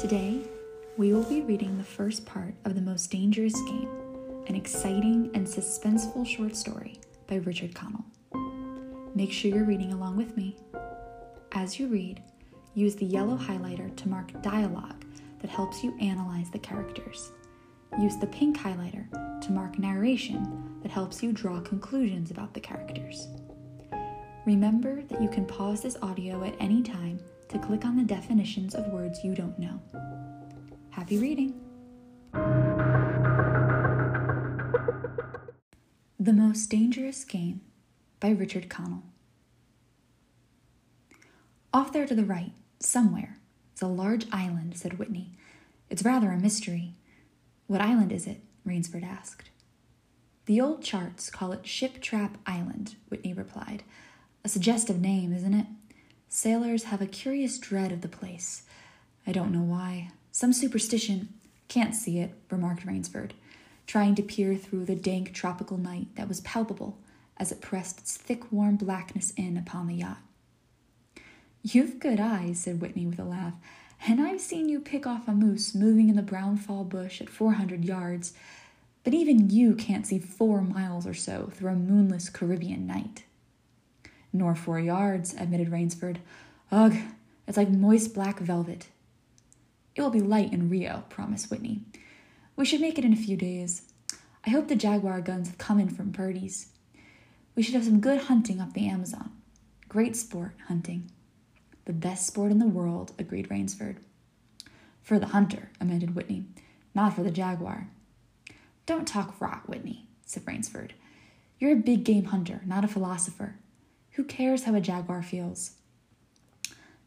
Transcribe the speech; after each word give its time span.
Today, 0.00 0.40
we 0.96 1.12
will 1.12 1.24
be 1.24 1.42
reading 1.42 1.76
the 1.76 1.84
first 1.84 2.24
part 2.24 2.54
of 2.64 2.74
The 2.74 2.80
Most 2.80 3.10
Dangerous 3.10 3.52
Game, 3.52 3.90
an 4.46 4.54
exciting 4.54 5.30
and 5.34 5.46
suspenseful 5.46 6.26
short 6.26 6.56
story 6.56 6.98
by 7.26 7.34
Richard 7.34 7.74
Connell. 7.74 8.06
Make 9.14 9.30
sure 9.30 9.50
you're 9.50 9.66
reading 9.66 9.92
along 9.92 10.16
with 10.16 10.38
me. 10.38 10.56
As 11.52 11.78
you 11.78 11.86
read, 11.86 12.22
use 12.72 12.96
the 12.96 13.04
yellow 13.04 13.36
highlighter 13.36 13.94
to 13.96 14.08
mark 14.08 14.40
dialogue 14.40 15.04
that 15.40 15.50
helps 15.50 15.84
you 15.84 15.94
analyze 16.00 16.48
the 16.50 16.58
characters. 16.58 17.30
Use 18.00 18.16
the 18.16 18.26
pink 18.28 18.56
highlighter 18.56 19.06
to 19.42 19.52
mark 19.52 19.78
narration 19.78 20.80
that 20.82 20.90
helps 20.90 21.22
you 21.22 21.30
draw 21.30 21.60
conclusions 21.60 22.30
about 22.30 22.54
the 22.54 22.60
characters. 22.60 23.28
Remember 24.46 25.02
that 25.02 25.20
you 25.20 25.28
can 25.28 25.44
pause 25.44 25.82
this 25.82 25.98
audio 26.00 26.42
at 26.42 26.54
any 26.58 26.82
time 26.82 27.20
to 27.50 27.58
click 27.58 27.84
on 27.84 27.96
the 27.96 28.04
definitions 28.04 28.76
of 28.76 28.86
words 28.92 29.24
you 29.24 29.34
don't 29.34 29.58
know. 29.58 29.82
Happy 30.90 31.18
reading! 31.18 31.60
The 36.18 36.32
Most 36.32 36.70
Dangerous 36.70 37.24
Game 37.24 37.60
by 38.20 38.30
Richard 38.30 38.70
Connell. 38.70 39.02
Off 41.74 41.92
there 41.92 42.06
to 42.06 42.14
the 42.14 42.24
right, 42.24 42.52
somewhere, 42.78 43.38
is 43.74 43.82
a 43.82 43.88
large 43.88 44.26
island, 44.32 44.76
said 44.76 44.98
Whitney. 44.98 45.32
It's 45.88 46.04
rather 46.04 46.30
a 46.30 46.38
mystery. 46.38 46.94
What 47.66 47.80
island 47.80 48.12
is 48.12 48.28
it? 48.28 48.42
Rainsford 48.64 49.02
asked. 49.02 49.50
The 50.46 50.60
old 50.60 50.84
charts 50.84 51.30
call 51.30 51.50
it 51.50 51.66
Ship 51.66 52.00
Trap 52.00 52.38
Island, 52.46 52.94
Whitney 53.08 53.32
replied. 53.32 53.82
A 54.44 54.48
suggestive 54.48 55.00
name, 55.00 55.32
isn't 55.32 55.54
it? 55.54 55.66
Sailors 56.32 56.84
have 56.84 57.02
a 57.02 57.06
curious 57.06 57.58
dread 57.58 57.90
of 57.90 58.02
the 58.02 58.08
place. 58.08 58.62
I 59.26 59.32
don't 59.32 59.50
know 59.50 59.64
why. 59.64 60.12
Some 60.30 60.52
superstition. 60.52 61.28
Can't 61.66 61.92
see 61.92 62.20
it, 62.20 62.34
remarked 62.50 62.86
Rainsford, 62.86 63.32
trying 63.84 64.14
to 64.14 64.22
peer 64.22 64.54
through 64.54 64.84
the 64.84 64.94
dank 64.94 65.34
tropical 65.34 65.76
night 65.76 66.06
that 66.14 66.28
was 66.28 66.40
palpable 66.42 66.98
as 67.36 67.50
it 67.50 67.60
pressed 67.60 67.98
its 67.98 68.16
thick, 68.16 68.52
warm 68.52 68.76
blackness 68.76 69.32
in 69.36 69.56
upon 69.56 69.88
the 69.88 69.96
yacht. 69.96 70.18
You've 71.64 71.98
good 71.98 72.20
eyes, 72.20 72.60
said 72.60 72.80
Whitney 72.80 73.06
with 73.06 73.18
a 73.18 73.24
laugh, 73.24 73.54
and 74.06 74.20
I've 74.20 74.40
seen 74.40 74.68
you 74.68 74.78
pick 74.78 75.08
off 75.08 75.26
a 75.26 75.32
moose 75.32 75.74
moving 75.74 76.08
in 76.08 76.14
the 76.14 76.22
brown 76.22 76.56
fall 76.56 76.84
bush 76.84 77.20
at 77.20 77.28
four 77.28 77.54
hundred 77.54 77.84
yards, 77.84 78.34
but 79.02 79.14
even 79.14 79.50
you 79.50 79.74
can't 79.74 80.06
see 80.06 80.20
four 80.20 80.60
miles 80.60 81.08
or 81.08 81.14
so 81.14 81.50
through 81.52 81.72
a 81.72 81.74
moonless 81.74 82.28
Caribbean 82.30 82.86
night. 82.86 83.24
Nor 84.32 84.54
four 84.54 84.78
yards, 84.78 85.34
admitted 85.34 85.70
Rainsford. 85.70 86.18
Ugh, 86.70 86.94
it's 87.46 87.56
like 87.56 87.70
moist 87.70 88.14
black 88.14 88.38
velvet. 88.38 88.88
It 89.94 90.02
will 90.02 90.10
be 90.10 90.20
light 90.20 90.52
in 90.52 90.70
Rio, 90.70 91.04
promised 91.08 91.50
Whitney. 91.50 91.80
We 92.56 92.64
should 92.64 92.80
make 92.80 92.98
it 92.98 93.04
in 93.04 93.12
a 93.12 93.16
few 93.16 93.36
days. 93.36 93.82
I 94.46 94.50
hope 94.50 94.68
the 94.68 94.76
jaguar 94.76 95.20
guns 95.20 95.48
have 95.48 95.58
come 95.58 95.80
in 95.80 95.88
from 95.88 96.12
Purdey's. 96.12 96.68
We 97.54 97.62
should 97.62 97.74
have 97.74 97.84
some 97.84 98.00
good 98.00 98.22
hunting 98.22 98.60
up 98.60 98.72
the 98.72 98.88
Amazon. 98.88 99.32
Great 99.88 100.16
sport, 100.16 100.52
hunting. 100.68 101.10
The 101.84 101.92
best 101.92 102.26
sport 102.26 102.52
in 102.52 102.58
the 102.58 102.66
world, 102.66 103.12
agreed 103.18 103.50
Rainsford. 103.50 103.96
For 105.02 105.18
the 105.18 105.26
hunter, 105.26 105.70
amended 105.80 106.14
Whitney, 106.14 106.44
not 106.94 107.14
for 107.14 107.22
the 107.22 107.30
jaguar. 107.30 107.88
Don't 108.86 109.08
talk 109.08 109.40
rot, 109.40 109.68
Whitney, 109.68 110.06
said 110.24 110.44
Rainsford. 110.46 110.92
You're 111.58 111.72
a 111.72 111.76
big 111.76 112.04
game 112.04 112.26
hunter, 112.26 112.62
not 112.64 112.84
a 112.84 112.88
philosopher. 112.88 113.56
Who 114.20 114.26
cares 114.26 114.64
how 114.64 114.74
a 114.74 114.82
jaguar 114.82 115.22
feels? 115.22 115.76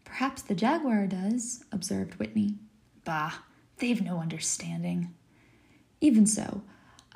Perhaps 0.03 0.41
the 0.41 0.55
jaguar 0.55 1.05
does, 1.05 1.63
observed 1.71 2.15
Whitney. 2.15 2.55
Bah, 3.05 3.33
they've 3.77 4.01
no 4.01 4.17
understanding. 4.17 5.13
Even 6.01 6.25
so, 6.25 6.63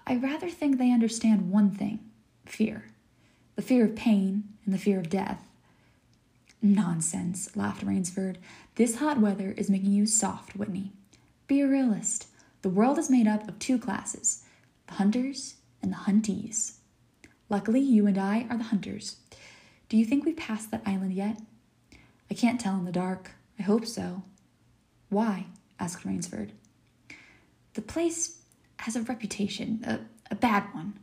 I 0.06 0.18
rather 0.18 0.52
think 0.52 0.78
they 0.78 0.92
understand 0.92 1.50
one 1.50 1.72
thing 1.72 1.98
fear. 2.46 2.84
The 3.56 3.64
fear 3.64 3.86
of 3.86 3.96
pain 3.96 4.44
and 4.66 4.72
the 4.72 4.78
fear 4.78 5.00
of 5.00 5.10
death. 5.10 5.50
Nonsense, 6.62 7.56
laughed 7.56 7.84
Rainsford. 7.84 8.38
This 8.76 8.98
hot 8.98 9.20
weather 9.20 9.56
is 9.58 9.68
making 9.68 9.94
you 9.94 10.06
soft, 10.06 10.56
Whitney. 10.56 10.92
Be 11.48 11.62
a 11.62 11.68
realist. 11.68 12.28
The 12.62 12.70
world 12.70 13.00
is 13.00 13.10
made 13.10 13.28
up 13.28 13.48
of 13.48 13.58
two 13.58 13.80
classes 13.80 14.44
the 14.86 14.94
hunters 14.94 15.56
and 15.82 15.92
the 15.92 15.98
huntees. 15.98 16.74
Luckily, 17.50 17.80
you 17.80 18.06
and 18.06 18.20
I 18.20 18.46
are 18.52 18.58
the 18.58 18.66
hunters. 18.66 19.16
Do 19.90 19.98
you 19.98 20.06
think 20.06 20.26
we've 20.26 20.36
passed 20.36 20.72
that 20.72 20.84
island 20.86 21.14
yet? 21.14 21.40
I 22.30 22.34
can't 22.34 22.60
tell 22.60 22.76
in 22.76 22.86
the 22.86 22.92
dark. 22.92 23.32
I 23.58 23.64
hope 23.64 23.86
so. 23.86 24.24
Why? 25.10 25.46
asked 25.80 26.06
Rainsford. 26.06 26.52
The 27.76 27.82
place 27.82 28.40
has 28.80 28.96
a 28.96 29.02
reputation, 29.02 29.84
a, 29.86 30.00
a 30.32 30.36
bad 30.36 30.74
one. 30.74 31.00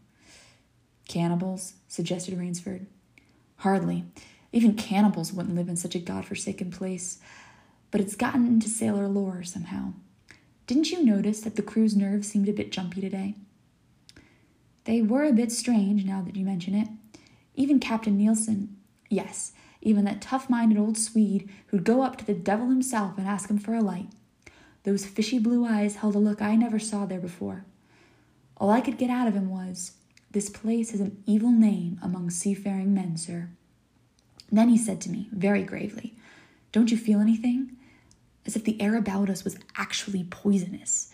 Cannibals, 1.08 1.74
suggested 1.88 2.36
Rainsford. 2.36 2.86
Hardly. 3.58 4.04
Even 4.52 4.74
cannibals 4.74 5.32
wouldn't 5.32 5.54
live 5.54 5.68
in 5.68 5.76
such 5.76 5.94
a 5.94 6.00
god-forsaken 6.00 6.70
place. 6.70 7.18
But 7.90 8.00
it's 8.00 8.16
gotten 8.16 8.46
into 8.46 8.68
sailor 8.68 9.08
lore 9.08 9.44
somehow. 9.44 9.92
Didn't 10.66 10.90
you 10.90 11.04
notice 11.04 11.40
that 11.40 11.56
the 11.56 11.62
crew's 11.62 11.96
nerves 11.96 12.28
seemed 12.28 12.48
a 12.48 12.52
bit 12.52 12.72
jumpy 12.72 13.00
today? 13.00 13.34
They 14.84 15.00
were 15.00 15.24
a 15.24 15.32
bit 15.32 15.52
strange 15.52 16.04
now 16.04 16.22
that 16.22 16.36
you 16.36 16.44
mention 16.44 16.74
it. 16.74 16.88
Even 17.54 17.78
Captain 17.80 18.16
Nielsen, 18.16 18.76
yes, 19.08 19.52
even 19.80 20.04
that 20.04 20.20
tough 20.20 20.50
minded 20.50 20.78
old 20.78 20.96
Swede 20.96 21.48
who'd 21.66 21.84
go 21.84 22.02
up 22.02 22.16
to 22.16 22.24
the 22.24 22.34
devil 22.34 22.68
himself 22.68 23.18
and 23.18 23.28
ask 23.28 23.48
him 23.50 23.58
for 23.58 23.74
a 23.74 23.82
light. 23.82 24.08
Those 24.82 25.06
fishy 25.06 25.38
blue 25.38 25.64
eyes 25.64 25.96
held 25.96 26.14
a 26.14 26.18
look 26.18 26.42
I 26.42 26.56
never 26.56 26.78
saw 26.78 27.06
there 27.06 27.20
before. 27.20 27.64
All 28.56 28.70
I 28.70 28.80
could 28.80 28.98
get 28.98 29.10
out 29.10 29.28
of 29.28 29.34
him 29.34 29.50
was, 29.50 29.92
This 30.30 30.50
place 30.50 30.90
has 30.90 31.00
an 31.00 31.22
evil 31.26 31.50
name 31.50 31.98
among 32.02 32.30
seafaring 32.30 32.94
men, 32.94 33.16
sir. 33.16 33.50
Then 34.50 34.68
he 34.68 34.78
said 34.78 35.00
to 35.02 35.10
me, 35.10 35.28
very 35.32 35.62
gravely, 35.62 36.14
Don't 36.72 36.90
you 36.90 36.96
feel 36.96 37.20
anything? 37.20 37.76
As 38.46 38.56
if 38.56 38.64
the 38.64 38.80
air 38.80 38.96
about 38.96 39.30
us 39.30 39.42
was 39.42 39.56
actually 39.76 40.24
poisonous. 40.24 41.10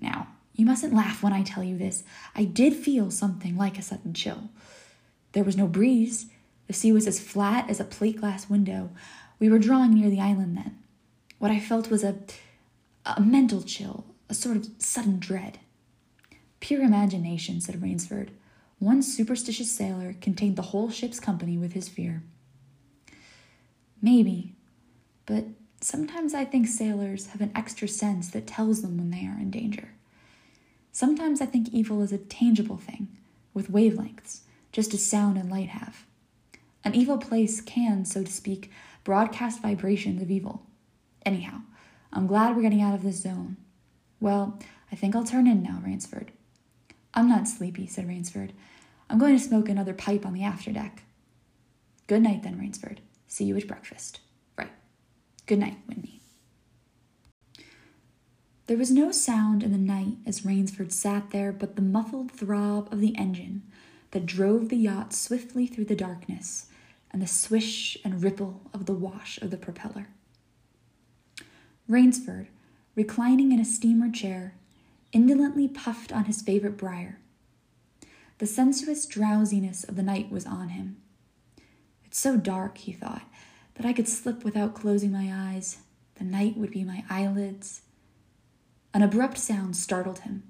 Now, 0.00 0.28
you 0.54 0.64
mustn't 0.64 0.94
laugh 0.94 1.22
when 1.22 1.32
I 1.32 1.42
tell 1.42 1.64
you 1.64 1.76
this. 1.76 2.04
I 2.34 2.44
did 2.44 2.74
feel 2.74 3.10
something 3.10 3.56
like 3.56 3.78
a 3.78 3.82
sudden 3.82 4.14
chill. 4.14 4.50
There 5.34 5.44
was 5.44 5.56
no 5.56 5.66
breeze. 5.66 6.26
The 6.66 6.72
sea 6.72 6.92
was 6.92 7.06
as 7.06 7.20
flat 7.20 7.68
as 7.68 7.78
a 7.78 7.84
plate 7.84 8.20
glass 8.20 8.48
window. 8.48 8.90
We 9.38 9.48
were 9.50 9.58
drawing 9.58 9.92
near 9.92 10.08
the 10.08 10.20
island 10.20 10.56
then. 10.56 10.78
What 11.38 11.50
I 11.50 11.60
felt 11.60 11.90
was 11.90 12.02
a, 12.02 12.16
a 13.04 13.20
mental 13.20 13.62
chill, 13.62 14.06
a 14.30 14.34
sort 14.34 14.56
of 14.56 14.68
sudden 14.78 15.18
dread. 15.18 15.58
Pure 16.60 16.82
imagination, 16.82 17.60
said 17.60 17.82
Rainsford. 17.82 18.30
One 18.78 19.02
superstitious 19.02 19.70
sailor 19.70 20.14
contained 20.20 20.56
the 20.56 20.62
whole 20.62 20.90
ship's 20.90 21.20
company 21.20 21.58
with 21.58 21.72
his 21.72 21.88
fear. 21.88 22.22
Maybe, 24.00 24.54
but 25.26 25.44
sometimes 25.80 26.32
I 26.32 26.44
think 26.44 26.66
sailors 26.66 27.26
have 27.28 27.40
an 27.40 27.52
extra 27.54 27.88
sense 27.88 28.30
that 28.30 28.46
tells 28.46 28.82
them 28.82 28.96
when 28.96 29.10
they 29.10 29.26
are 29.26 29.38
in 29.38 29.50
danger. 29.50 29.90
Sometimes 30.92 31.40
I 31.40 31.46
think 31.46 31.68
evil 31.70 32.02
is 32.02 32.12
a 32.12 32.18
tangible 32.18 32.76
thing, 32.76 33.08
with 33.52 33.70
wavelengths, 33.70 34.40
just 34.74 34.92
as 34.92 35.06
sound 35.06 35.38
and 35.38 35.48
light 35.48 35.68
have. 35.68 36.04
An 36.84 36.96
evil 36.96 37.16
place 37.16 37.60
can, 37.60 38.04
so 38.04 38.24
to 38.24 38.30
speak, 38.30 38.72
broadcast 39.04 39.62
vibrations 39.62 40.20
of 40.20 40.32
evil. 40.32 40.66
Anyhow, 41.24 41.60
I'm 42.12 42.26
glad 42.26 42.54
we're 42.56 42.62
getting 42.62 42.82
out 42.82 42.92
of 42.94 43.04
this 43.04 43.22
zone. 43.22 43.56
Well, 44.18 44.58
I 44.90 44.96
think 44.96 45.14
I'll 45.14 45.22
turn 45.22 45.46
in 45.46 45.62
now, 45.62 45.80
Rainsford. 45.84 46.30
I'm 47.14 47.28
not 47.28 47.46
sleepy, 47.46 47.86
said 47.86 48.08
Rainsford. 48.08 48.50
I'm 49.08 49.18
going 49.18 49.38
to 49.38 49.42
smoke 49.42 49.68
another 49.68 49.94
pipe 49.94 50.26
on 50.26 50.34
the 50.34 50.40
afterdeck. 50.40 50.98
Good 52.08 52.22
night, 52.22 52.42
then, 52.42 52.58
Rainsford. 52.58 52.98
See 53.28 53.44
you 53.44 53.56
at 53.56 53.68
breakfast. 53.68 54.18
Right. 54.58 54.72
Good 55.46 55.60
night, 55.60 55.78
Whitney. 55.86 56.20
There 58.66 58.76
was 58.76 58.90
no 58.90 59.12
sound 59.12 59.62
in 59.62 59.70
the 59.70 59.78
night 59.78 60.16
as 60.26 60.44
Rainsford 60.44 60.90
sat 60.90 61.30
there 61.30 61.52
but 61.52 61.76
the 61.76 61.82
muffled 61.82 62.32
throb 62.32 62.92
of 62.92 63.00
the 63.00 63.16
engine 63.16 63.62
that 64.14 64.26
drove 64.26 64.68
the 64.68 64.76
yacht 64.76 65.12
swiftly 65.12 65.66
through 65.66 65.84
the 65.84 65.96
darkness 65.96 66.68
and 67.10 67.20
the 67.20 67.26
swish 67.26 67.98
and 68.04 68.22
ripple 68.22 68.60
of 68.72 68.86
the 68.86 68.92
wash 68.92 69.42
of 69.42 69.50
the 69.50 69.56
propeller. 69.56 70.06
Rainsford, 71.88 72.46
reclining 72.94 73.50
in 73.50 73.58
a 73.58 73.64
steamer 73.64 74.08
chair, 74.10 74.54
indolently 75.12 75.66
puffed 75.66 76.12
on 76.12 76.26
his 76.26 76.42
favorite 76.42 76.76
briar. 76.76 77.18
The 78.38 78.46
sensuous 78.46 79.04
drowsiness 79.04 79.82
of 79.82 79.96
the 79.96 80.02
night 80.02 80.30
was 80.30 80.46
on 80.46 80.68
him. 80.68 80.96
It's 82.04 82.18
so 82.18 82.36
dark, 82.36 82.78
he 82.78 82.92
thought, 82.92 83.24
that 83.74 83.84
I 83.84 83.92
could 83.92 84.08
slip 84.08 84.44
without 84.44 84.76
closing 84.76 85.10
my 85.10 85.28
eyes. 85.32 85.78
The 86.14 86.24
night 86.24 86.56
would 86.56 86.70
be 86.70 86.84
my 86.84 87.02
eyelids, 87.10 87.82
an 88.92 89.02
abrupt 89.02 89.38
sound 89.38 89.76
startled 89.76 90.20
him. 90.20 90.44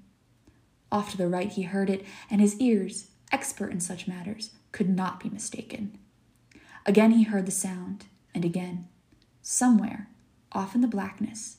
Off 0.92 1.12
to 1.12 1.16
the 1.16 1.28
right 1.28 1.50
he 1.50 1.62
heard 1.62 1.88
it, 1.88 2.04
and 2.30 2.42
his 2.42 2.60
ears, 2.60 3.08
expert 3.34 3.72
in 3.72 3.80
such 3.80 4.06
matters, 4.06 4.52
could 4.70 4.88
not 4.88 5.18
be 5.18 5.28
mistaken. 5.28 5.98
Again 6.86 7.10
he 7.10 7.24
heard 7.24 7.46
the 7.46 7.50
sound, 7.50 8.04
and 8.32 8.44
again, 8.44 8.86
somewhere, 9.42 10.06
off 10.52 10.76
in 10.76 10.82
the 10.82 10.86
blackness, 10.86 11.56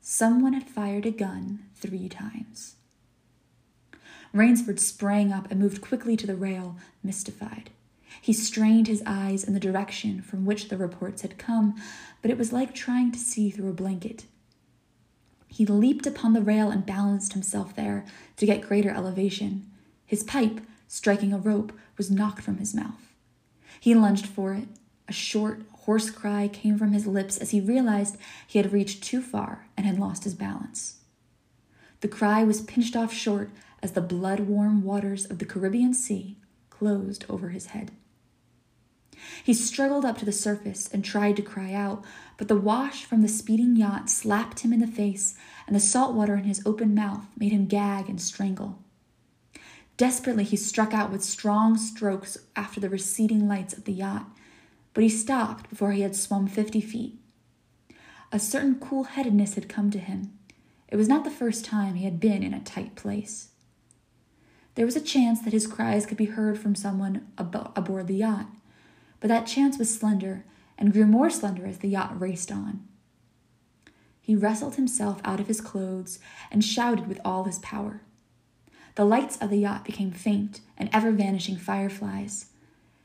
someone 0.00 0.54
had 0.54 0.66
fired 0.66 1.04
a 1.04 1.10
gun 1.10 1.58
three 1.74 2.08
times. 2.08 2.76
Rainsford 4.32 4.80
sprang 4.80 5.30
up 5.30 5.50
and 5.50 5.60
moved 5.60 5.82
quickly 5.82 6.16
to 6.16 6.26
the 6.26 6.36
rail, 6.36 6.76
mystified. 7.02 7.68
He 8.22 8.32
strained 8.32 8.86
his 8.86 9.02
eyes 9.04 9.44
in 9.44 9.52
the 9.52 9.60
direction 9.60 10.22
from 10.22 10.46
which 10.46 10.70
the 10.70 10.78
reports 10.78 11.20
had 11.20 11.36
come, 11.36 11.74
but 12.22 12.30
it 12.30 12.38
was 12.38 12.50
like 12.50 12.74
trying 12.74 13.12
to 13.12 13.18
see 13.18 13.50
through 13.50 13.68
a 13.68 13.74
blanket. 13.74 14.24
He 15.48 15.66
leaped 15.66 16.06
upon 16.06 16.32
the 16.32 16.40
rail 16.40 16.70
and 16.70 16.86
balanced 16.86 17.34
himself 17.34 17.76
there 17.76 18.06
to 18.38 18.46
get 18.46 18.66
greater 18.66 18.90
elevation. 18.90 19.70
His 20.06 20.22
pipe, 20.22 20.62
striking 20.90 21.32
a 21.32 21.38
rope, 21.38 21.72
was 21.96 22.10
knocked 22.10 22.42
from 22.42 22.58
his 22.58 22.74
mouth. 22.74 23.14
He 23.78 23.94
lunged 23.94 24.26
for 24.26 24.54
it. 24.54 24.66
A 25.06 25.12
short, 25.12 25.62
hoarse 25.84 26.10
cry 26.10 26.48
came 26.48 26.76
from 26.76 26.92
his 26.92 27.06
lips 27.06 27.38
as 27.38 27.50
he 27.50 27.60
realized 27.60 28.16
he 28.44 28.58
had 28.58 28.72
reached 28.72 29.04
too 29.04 29.22
far 29.22 29.68
and 29.76 29.86
had 29.86 30.00
lost 30.00 30.24
his 30.24 30.34
balance. 30.34 30.96
The 32.00 32.08
cry 32.08 32.42
was 32.42 32.60
pinched 32.60 32.96
off 32.96 33.12
short 33.12 33.50
as 33.84 33.92
the 33.92 34.00
blood 34.00 34.40
warm 34.40 34.82
waters 34.82 35.26
of 35.26 35.38
the 35.38 35.44
Caribbean 35.44 35.94
Sea 35.94 36.36
closed 36.70 37.24
over 37.28 37.50
his 37.50 37.66
head. 37.66 37.92
He 39.44 39.54
struggled 39.54 40.04
up 40.04 40.18
to 40.18 40.24
the 40.24 40.32
surface 40.32 40.88
and 40.92 41.04
tried 41.04 41.36
to 41.36 41.42
cry 41.42 41.72
out, 41.72 42.04
but 42.36 42.48
the 42.48 42.56
wash 42.56 43.04
from 43.04 43.22
the 43.22 43.28
speeding 43.28 43.76
yacht 43.76 44.10
slapped 44.10 44.60
him 44.60 44.72
in 44.72 44.80
the 44.80 44.88
face, 44.88 45.36
and 45.68 45.76
the 45.76 45.80
salt 45.80 46.16
water 46.16 46.34
in 46.34 46.44
his 46.44 46.62
open 46.66 46.96
mouth 46.96 47.26
made 47.38 47.52
him 47.52 47.66
gag 47.66 48.08
and 48.08 48.20
strangle. 48.20 48.79
Desperately, 50.00 50.44
he 50.44 50.56
struck 50.56 50.94
out 50.94 51.12
with 51.12 51.22
strong 51.22 51.76
strokes 51.76 52.38
after 52.56 52.80
the 52.80 52.88
receding 52.88 53.46
lights 53.46 53.74
of 53.74 53.84
the 53.84 53.92
yacht, 53.92 54.30
but 54.94 55.04
he 55.04 55.10
stopped 55.10 55.68
before 55.68 55.92
he 55.92 56.00
had 56.00 56.16
swum 56.16 56.46
fifty 56.46 56.80
feet. 56.80 57.18
A 58.32 58.38
certain 58.38 58.76
cool 58.76 59.04
headedness 59.04 59.56
had 59.56 59.68
come 59.68 59.90
to 59.90 59.98
him. 59.98 60.32
It 60.88 60.96
was 60.96 61.06
not 61.06 61.24
the 61.24 61.30
first 61.30 61.66
time 61.66 61.96
he 61.96 62.06
had 62.06 62.18
been 62.18 62.42
in 62.42 62.54
a 62.54 62.64
tight 62.64 62.94
place. 62.94 63.50
There 64.74 64.86
was 64.86 64.96
a 64.96 65.02
chance 65.02 65.42
that 65.42 65.52
his 65.52 65.66
cries 65.66 66.06
could 66.06 66.16
be 66.16 66.24
heard 66.24 66.58
from 66.58 66.74
someone 66.74 67.26
ab- 67.36 67.72
aboard 67.76 68.06
the 68.06 68.14
yacht, 68.14 68.46
but 69.20 69.28
that 69.28 69.46
chance 69.46 69.76
was 69.76 69.94
slender 69.94 70.46
and 70.78 70.94
grew 70.94 71.04
more 71.04 71.28
slender 71.28 71.66
as 71.66 71.76
the 71.76 71.88
yacht 71.88 72.18
raced 72.18 72.50
on. 72.50 72.88
He 74.22 74.34
wrestled 74.34 74.76
himself 74.76 75.20
out 75.24 75.40
of 75.40 75.48
his 75.48 75.60
clothes 75.60 76.18
and 76.50 76.64
shouted 76.64 77.06
with 77.06 77.20
all 77.22 77.44
his 77.44 77.58
power. 77.58 78.00
The 79.00 79.06
lights 79.06 79.38
of 79.38 79.48
the 79.48 79.56
yacht 79.56 79.86
became 79.86 80.10
faint 80.10 80.60
and 80.76 80.90
ever 80.92 81.10
vanishing 81.10 81.56
fireflies. 81.56 82.50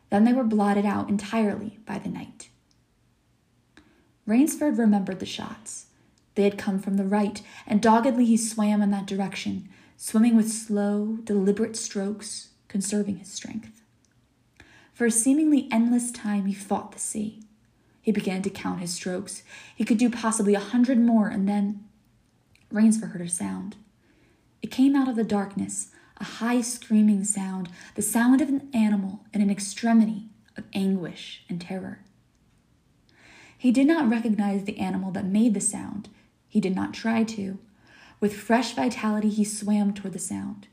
Then 0.09 0.25
they 0.25 0.33
were 0.33 0.44
blotted 0.44 0.86
out 0.86 1.07
entirely 1.07 1.80
by 1.86 2.00
the 2.00 2.09
night. 2.09 2.50
Rainsford 4.27 4.77
remembered 4.77 5.21
the 5.21 5.25
shots. 5.25 5.86
They 6.33 6.44
had 6.44 6.57
come 6.57 6.80
from 6.80 6.97
the 6.97 7.06
right, 7.06 7.42
and 7.65 7.81
doggedly 7.81 8.25
he 8.25 8.36
swam 8.36 8.81
in 8.81 8.92
that 8.92 9.07
direction, 9.07 9.69
swimming 9.95 10.36
with 10.36 10.51
slow, 10.51 11.19
deliberate 11.24 11.77
strokes, 11.77 12.50
conserving 12.68 13.19
his 13.19 13.31
strength. 13.31 13.81
For 14.94 15.06
a 15.06 15.12
seemingly 15.12 15.69
endless 15.71 16.12
time, 16.12 16.47
he 16.47 16.53
fought 16.53 16.92
the 16.92 17.00
sea. 17.00 17.39
He 18.01 18.12
began 18.12 18.42
to 18.42 18.50
count 18.50 18.81
his 18.81 18.94
strokes. 18.94 19.44
He 19.74 19.86
could 19.86 19.97
do 19.97 20.09
possibly 20.09 20.56
a 20.56 20.59
hundred 20.59 21.00
more, 21.00 21.30
and 21.30 21.47
then 21.47 21.86
Rainsford 22.69 23.12
heard 23.12 23.21
a 23.21 23.30
sound. 23.30 23.77
It 24.65 24.71
came 24.71 24.95
out 24.95 25.07
of 25.07 25.15
the 25.15 25.23
darkness, 25.23 25.91
a 26.17 26.23
high 26.23 26.62
screaming 26.62 27.23
sound, 27.23 27.69
the 27.94 28.01
sound 28.01 28.41
of 28.41 28.50
an 28.50 28.67
animal 28.73 29.19
in 29.31 29.39
an 29.44 29.51
extremity 29.51 30.29
of 30.57 30.63
anguish 30.73 31.44
and 31.47 31.62
terror. 31.62 32.00
He 33.56 33.71
did 33.71 33.85
not 33.85 34.09
recognize 34.09 34.63
the 34.63 34.79
animal 34.79 35.12
that 35.12 35.25
made 35.25 35.53
the 35.53 35.62
sound. 35.62 36.09
He 36.50 36.59
did 36.59 36.75
not 36.75 36.95
try 36.95 37.23
to. 37.25 37.59
With 38.19 38.35
fresh 38.35 38.73
vitality, 38.73 39.29
he 39.29 39.44
swam 39.44 39.94
toward 39.94 40.13
the 40.13 40.19
sound. 40.19 40.65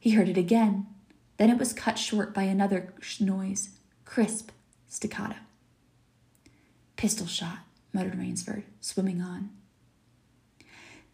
He 0.00 0.10
heard 0.10 0.28
it 0.28 0.36
again. 0.36 0.88
Then 1.36 1.48
it 1.48 1.58
was 1.58 1.72
cut 1.72 1.96
short 1.96 2.34
by 2.34 2.42
another 2.42 2.92
noise, 3.20 3.68
crisp, 4.04 4.50
staccato. 4.88 5.36
Pistol 6.96 7.28
shot, 7.28 7.58
muttered 7.92 8.18
Rainsford, 8.18 8.64
swimming 8.80 9.22
on. 9.22 9.50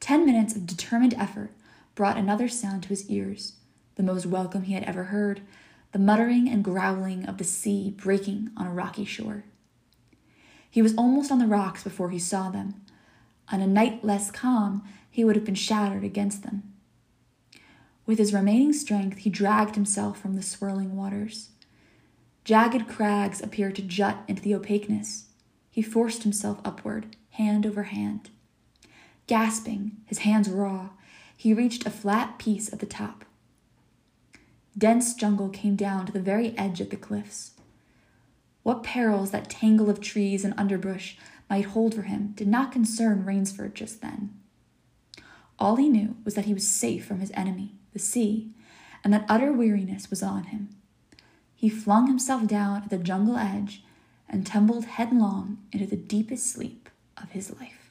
Ten 0.01 0.25
minutes 0.25 0.57
of 0.57 0.67
determined 0.67 1.13
effort 1.19 1.51
brought 1.95 2.17
another 2.17 2.49
sound 2.49 2.83
to 2.83 2.89
his 2.89 3.09
ears, 3.09 3.55
the 3.97 4.03
most 4.03 4.27
welcome 4.27 4.63
he 4.63 4.75
had 4.75 4.85
ever 4.85 5.05
heard 5.05 5.41
the 5.93 5.99
muttering 6.01 6.49
and 6.49 6.65
growling 6.65 7.25
of 7.25 7.39
the 7.39 7.45
sea 7.45 7.89
breaking 7.97 8.51
on 8.57 8.67
a 8.67 8.73
rocky 8.73 9.05
shore. 9.05 9.45
He 10.69 10.83
was 10.83 10.97
almost 10.97 11.31
on 11.31 11.39
the 11.39 11.47
rocks 11.47 11.85
before 11.85 12.11
he 12.11 12.19
saw 12.19 12.51
them. 12.51 12.75
On 13.53 13.61
a 13.61 13.67
night 13.67 14.05
less 14.05 14.33
calm, 14.33 14.83
he 15.09 15.25
would 15.25 15.37
have 15.37 15.45
been 15.45 15.55
shattered 15.55 16.03
against 16.03 16.43
them. 16.43 16.65
With 18.07 18.19
his 18.19 18.35
remaining 18.35 18.73
strength, 18.73 19.19
he 19.19 19.31
dragged 19.31 19.77
himself 19.77 20.21
from 20.21 20.35
the 20.35 20.43
swirling 20.43 20.97
waters. 20.97 21.51
Jagged 22.43 22.89
crags 22.89 23.41
appeared 23.41 23.77
to 23.77 23.83
jut 23.83 24.19
into 24.27 24.43
the 24.43 24.55
opaqueness. 24.57 25.27
He 25.71 25.81
forced 25.81 26.25
himself 26.25 26.61
upward, 26.65 27.15
hand 27.31 27.65
over 27.65 27.85
hand. 27.85 28.31
Gasping, 29.29 29.93
his 30.07 30.19
hands 30.19 30.51
raw, 30.51 30.91
he 31.37 31.55
reached 31.55 31.87
a 31.87 31.91
flat 31.91 32.39
piece 32.39 32.73
at 32.73 32.79
the 32.79 32.87
top. 32.87 33.25
Dense 34.77 35.15
jungle 35.15 35.49
came 35.49 35.77
down 35.77 36.07
to 36.07 36.13
the 36.13 36.21
very 36.21 36.57
edge 36.59 36.81
of 36.81 36.91
the 36.91 36.97
cliffs. 36.97 37.53
What 38.63 38.83
perils 38.83 39.31
that 39.31 39.51
tangle 39.51 39.91
of 39.91 40.01
trees 40.01 40.45
and 40.45 40.55
underbrush 40.57 41.17
might 41.49 41.67
hold 41.67 41.95
for 41.95 42.03
him 42.03 42.33
did 42.35 42.49
not 42.49 42.73
concern 42.73 43.25
Rainsford 43.25 43.75
just 43.75 44.01
then. 44.01 44.35
All 45.59 45.77
he 45.77 45.89
knew 45.89 46.17
was 46.25 46.35
that 46.35 46.47
he 46.47 46.55
was 46.55 46.67
safe 46.67 47.05
from 47.05 47.21
his 47.21 47.31
enemy, 47.35 47.77
the 47.93 47.99
sea, 47.99 48.51
and 49.05 49.13
that 49.13 49.27
utter 49.29 49.53
weariness 49.53 50.11
was 50.11 50.23
on 50.23 50.45
him. 50.45 50.71
He 51.55 51.69
flung 51.69 52.07
himself 52.07 52.47
down 52.47 52.83
at 52.83 52.91
the 52.91 52.99
jungle 52.99 53.37
edge 53.37 53.85
and 54.29 54.47
tumbled 54.47 54.87
headlong 54.87 55.59
into 55.71 55.87
the 55.87 55.97
deepest 55.97 56.51
sleep 56.51 56.89
of 57.17 57.31
his 57.31 57.53
life. 57.61 57.84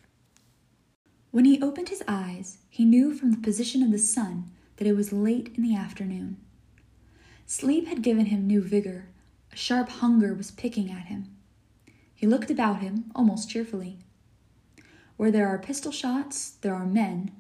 When 1.33 1.45
he 1.45 1.59
opened 1.63 1.89
his 1.89 2.03
eyes, 2.07 2.59
he 2.69 2.85
knew 2.85 3.11
from 3.11 3.31
the 3.31 3.39
position 3.39 3.81
of 3.81 3.89
the 3.89 3.97
sun 3.97 4.51
that 4.77 4.85
it 4.85 4.95
was 4.95 5.11
late 5.11 5.51
in 5.57 5.63
the 5.63 5.75
afternoon. 5.75 6.37
Sleep 7.47 7.87
had 7.87 8.03
given 8.03 8.27
him 8.27 8.45
new 8.45 8.61
vigor. 8.61 9.07
A 9.51 9.55
sharp 9.55 9.89
hunger 9.89 10.35
was 10.35 10.51
picking 10.51 10.91
at 10.91 11.07
him. 11.07 11.35
He 12.13 12.27
looked 12.27 12.51
about 12.51 12.81
him 12.81 13.05
almost 13.15 13.49
cheerfully. 13.49 13.97
Where 15.17 15.31
there 15.31 15.47
are 15.47 15.57
pistol 15.57 15.91
shots, 15.91 16.51
there 16.61 16.75
are 16.75 16.85
men, 16.85 17.31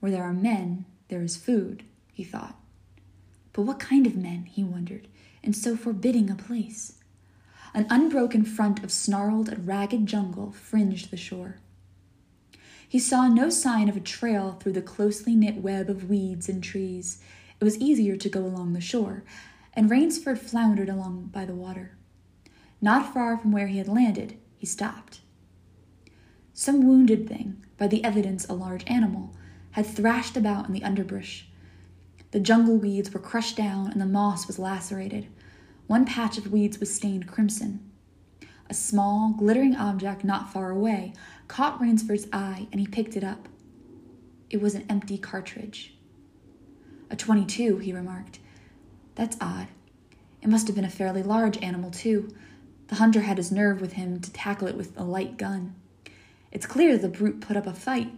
where 0.00 0.12
there 0.12 0.24
are 0.24 0.34
men, 0.34 0.84
there 1.08 1.22
is 1.22 1.38
food, 1.38 1.84
he 2.12 2.24
thought. 2.24 2.60
But 3.54 3.62
what 3.62 3.80
kind 3.80 4.06
of 4.06 4.14
men, 4.14 4.44
he 4.44 4.62
wondered, 4.62 5.08
in 5.42 5.54
so 5.54 5.74
forbidding 5.74 6.28
a 6.28 6.34
place? 6.34 6.98
An 7.72 7.86
unbroken 7.88 8.44
front 8.44 8.84
of 8.84 8.92
snarled 8.92 9.48
and 9.48 9.66
ragged 9.66 10.04
jungle 10.04 10.52
fringed 10.52 11.10
the 11.10 11.16
shore. 11.16 11.60
He 12.88 12.98
saw 12.98 13.28
no 13.28 13.50
sign 13.50 13.90
of 13.90 13.98
a 13.98 14.00
trail 14.00 14.52
through 14.52 14.72
the 14.72 14.80
closely 14.80 15.34
knit 15.36 15.56
web 15.58 15.90
of 15.90 16.08
weeds 16.08 16.48
and 16.48 16.62
trees. 16.62 17.20
It 17.60 17.64
was 17.64 17.76
easier 17.76 18.16
to 18.16 18.28
go 18.30 18.40
along 18.40 18.72
the 18.72 18.80
shore, 18.80 19.24
and 19.74 19.90
Rainsford 19.90 20.38
floundered 20.38 20.88
along 20.88 21.26
by 21.26 21.44
the 21.44 21.54
water. 21.54 21.98
Not 22.80 23.12
far 23.12 23.36
from 23.36 23.52
where 23.52 23.66
he 23.66 23.76
had 23.76 23.88
landed, 23.88 24.38
he 24.56 24.64
stopped. 24.64 25.20
Some 26.54 26.86
wounded 26.86 27.28
thing, 27.28 27.62
by 27.76 27.88
the 27.88 28.02
evidence 28.02 28.48
a 28.48 28.54
large 28.54 28.84
animal, 28.86 29.34
had 29.72 29.84
thrashed 29.84 30.36
about 30.36 30.66
in 30.66 30.72
the 30.72 30.82
underbrush. 30.82 31.46
The 32.30 32.40
jungle 32.40 32.78
weeds 32.78 33.12
were 33.12 33.20
crushed 33.20 33.56
down 33.56 33.90
and 33.90 34.00
the 34.00 34.06
moss 34.06 34.46
was 34.46 34.58
lacerated. 34.58 35.26
One 35.88 36.06
patch 36.06 36.38
of 36.38 36.50
weeds 36.50 36.80
was 36.80 36.94
stained 36.94 37.26
crimson. 37.26 37.80
A 38.70 38.74
small, 38.74 39.34
glittering 39.36 39.76
object 39.76 40.24
not 40.24 40.52
far 40.52 40.70
away 40.70 41.12
caught 41.48 41.80
Rainsford's 41.80 42.28
eye 42.32 42.68
and 42.70 42.80
he 42.80 42.86
picked 42.86 43.16
it 43.16 43.24
up. 43.24 43.48
It 44.50 44.60
was 44.60 44.74
an 44.74 44.86
empty 44.88 45.18
cartridge. 45.18 45.94
A 47.10 47.16
22, 47.16 47.78
he 47.78 47.92
remarked. 47.92 48.38
That's 49.14 49.36
odd. 49.40 49.68
It 50.42 50.48
must 50.48 50.66
have 50.68 50.76
been 50.76 50.84
a 50.84 50.90
fairly 50.90 51.22
large 51.22 51.60
animal, 51.62 51.90
too. 51.90 52.32
The 52.86 52.96
hunter 52.96 53.22
had 53.22 53.38
his 53.38 53.50
nerve 53.50 53.80
with 53.80 53.94
him 53.94 54.20
to 54.20 54.32
tackle 54.32 54.68
it 54.68 54.76
with 54.76 54.96
a 54.98 55.02
light 55.02 55.36
gun. 55.36 55.74
It's 56.52 56.66
clear 56.66 56.96
the 56.96 57.08
brute 57.08 57.40
put 57.40 57.56
up 57.56 57.66
a 57.66 57.74
fight, 57.74 58.12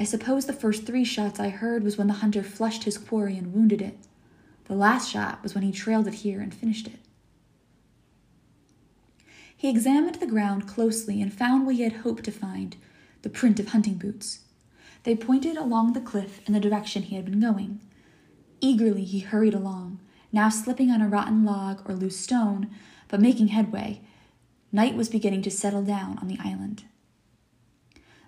I 0.00 0.04
suppose 0.04 0.46
the 0.46 0.52
first 0.52 0.86
three 0.86 1.02
shots 1.02 1.40
I 1.40 1.48
heard 1.48 1.82
was 1.82 1.98
when 1.98 2.06
the 2.06 2.14
hunter 2.14 2.44
flushed 2.44 2.84
his 2.84 2.96
quarry 2.96 3.36
and 3.36 3.52
wounded 3.52 3.82
it. 3.82 3.98
The 4.66 4.74
last 4.74 5.10
shot 5.10 5.42
was 5.42 5.54
when 5.54 5.64
he 5.64 5.72
trailed 5.72 6.06
it 6.06 6.14
here 6.14 6.40
and 6.40 6.54
finished 6.54 6.86
it. 6.86 7.00
He 9.58 9.68
examined 9.68 10.14
the 10.14 10.26
ground 10.26 10.68
closely 10.68 11.20
and 11.20 11.34
found 11.34 11.66
what 11.66 11.74
he 11.74 11.82
had 11.82 12.04
hoped 12.04 12.22
to 12.24 12.30
find 12.30 12.76
the 13.22 13.28
print 13.28 13.58
of 13.58 13.68
hunting 13.68 13.94
boots. 13.94 14.42
They 15.02 15.16
pointed 15.16 15.56
along 15.56 15.92
the 15.92 16.00
cliff 16.00 16.40
in 16.46 16.52
the 16.52 16.60
direction 16.60 17.02
he 17.02 17.16
had 17.16 17.24
been 17.24 17.40
going. 17.40 17.80
Eagerly 18.60 19.02
he 19.02 19.18
hurried 19.18 19.54
along, 19.54 19.98
now 20.30 20.48
slipping 20.48 20.92
on 20.92 21.02
a 21.02 21.08
rotten 21.08 21.44
log 21.44 21.82
or 21.90 21.96
loose 21.96 22.16
stone, 22.16 22.70
but 23.08 23.20
making 23.20 23.48
headway. 23.48 24.00
Night 24.70 24.94
was 24.94 25.08
beginning 25.08 25.42
to 25.42 25.50
settle 25.50 25.82
down 25.82 26.18
on 26.18 26.28
the 26.28 26.38
island. 26.38 26.84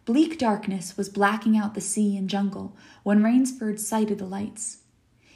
Bleak 0.06 0.37
darkness 0.37 0.96
was 0.96 1.08
blacking 1.08 1.56
out 1.56 1.75
the 1.75 1.80
sea 1.80 2.16
and 2.16 2.28
jungle 2.28 2.76
when 3.04 3.22
Rainsford 3.22 3.78
sighted 3.78 4.18
the 4.18 4.26
lights. 4.26 4.78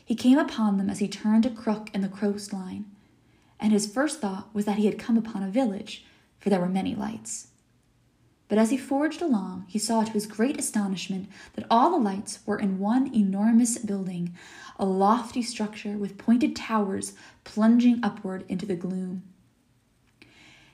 He 0.05 0.17
came 0.17 0.39
upon 0.39 0.77
them 0.77 0.91
as 0.91 0.99
he 0.99 1.07
turned 1.07 1.47
a 1.47 1.51
crook 1.51 1.89
in 1.95 2.01
the 2.01 2.09
coastline, 2.09 2.87
and 3.61 3.73
his 3.73 3.87
first 3.87 4.21
thought 4.21 4.49
was 4.55 4.65
that 4.65 4.79
he 4.79 4.87
had 4.87 4.99
come 4.99 5.17
upon 5.17 5.43
a 5.43 5.49
village, 5.49 6.05
for 6.39 6.51
there 6.51 6.61
were 6.61 6.69
many 6.69 6.95
lights. 6.95 7.49
But 8.49 8.59
as 8.59 8.71
he 8.71 8.77
forged 8.77 9.23
along, 9.23 9.65
he 9.69 9.79
saw 9.79 10.05
to 10.05 10.13
his 10.13 10.27
great 10.27 10.59
astonishment 10.59 11.29
that 11.55 11.67
all 11.71 11.91
the 11.91 11.97
lights 11.97 12.41
were 12.45 12.59
in 12.59 12.79
one 12.79 13.13
enormous 13.15 13.79
building, 13.79 14.35
a 14.79 14.85
lofty 14.85 15.43
structure 15.43 15.97
with 15.97 16.19
pointed 16.19 16.55
towers 16.55 17.15
plunging 17.43 18.01
upward 18.03 18.45
into 18.49 18.67
the 18.67 18.77
gloom. 18.77 19.23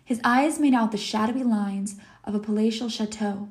His 0.05 0.21
eyes 0.25 0.59
made 0.59 0.75
out 0.75 0.91
the 0.91 0.99
shadowy 0.99 1.45
lines 1.45 1.97
of 2.25 2.35
a 2.35 2.41
palatial 2.41 2.89
chateau. 2.89 3.49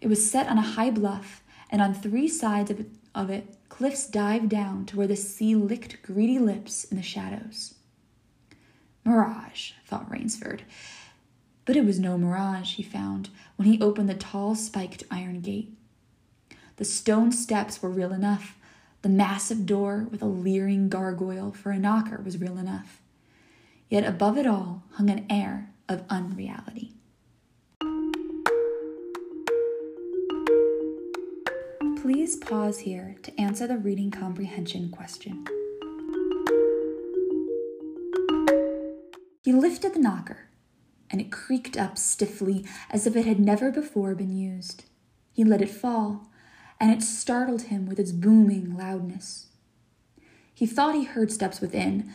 It 0.00 0.08
was 0.08 0.30
set 0.30 0.48
on 0.48 0.56
a 0.56 0.62
high 0.62 0.90
bluff, 0.90 1.42
and 1.68 1.82
on 1.82 1.92
three 1.94 2.28
sides 2.28 2.70
of 2.70 2.80
it, 2.80 2.88
of 3.14 3.28
it 3.28 3.56
cliffs 3.68 4.06
dived 4.06 4.48
down 4.48 4.86
to 4.86 4.96
where 4.96 5.06
the 5.06 5.16
sea 5.16 5.54
licked 5.54 6.02
greedy 6.02 6.38
lips 6.38 6.84
in 6.84 6.96
the 6.96 7.02
shadows. 7.02 7.74
Mirage, 9.04 9.72
thought 9.86 10.10
Rainsford. 10.10 10.62
But 11.64 11.76
it 11.76 11.84
was 11.84 11.98
no 11.98 12.18
mirage, 12.18 12.74
he 12.74 12.82
found, 12.82 13.28
when 13.56 13.68
he 13.68 13.80
opened 13.80 14.08
the 14.08 14.14
tall 14.14 14.54
spiked 14.54 15.04
iron 15.10 15.40
gate. 15.40 15.72
The 16.76 16.84
stone 16.84 17.32
steps 17.32 17.82
were 17.82 17.90
real 17.90 18.12
enough. 18.12 18.56
The 19.02 19.08
massive 19.08 19.66
door 19.66 20.06
with 20.10 20.22
a 20.22 20.26
leering 20.26 20.88
gargoyle 20.88 21.52
for 21.52 21.70
a 21.70 21.78
knocker 21.78 22.20
was 22.24 22.40
real 22.40 22.58
enough. 22.58 23.00
Yet 23.88 24.04
above 24.04 24.38
it 24.38 24.46
all 24.46 24.84
hung 24.92 25.10
an 25.10 25.26
air 25.28 25.70
of 25.88 26.04
unreality. 26.08 26.94
Please 32.00 32.36
pause 32.36 32.80
here 32.80 33.16
to 33.22 33.40
answer 33.40 33.66
the 33.66 33.78
reading 33.78 34.10
comprehension 34.10 34.90
question. 34.90 35.44
He 39.42 39.52
lifted 39.52 39.94
the 39.94 40.00
knocker 40.00 40.48
and 41.12 41.20
it 41.20 41.30
creaked 41.30 41.76
up 41.76 41.98
stiffly 41.98 42.64
as 42.90 43.06
if 43.06 43.14
it 43.14 43.26
had 43.26 43.38
never 43.38 43.70
before 43.70 44.14
been 44.14 44.32
used. 44.32 44.84
He 45.32 45.44
let 45.44 45.60
it 45.60 45.70
fall, 45.70 46.30
and 46.80 46.90
it 46.90 47.02
startled 47.02 47.62
him 47.62 47.86
with 47.86 48.00
its 48.00 48.12
booming 48.12 48.74
loudness. 48.76 49.48
He 50.54 50.66
thought 50.66 50.94
he 50.94 51.04
heard 51.04 51.30
steps 51.30 51.60
within. 51.60 52.12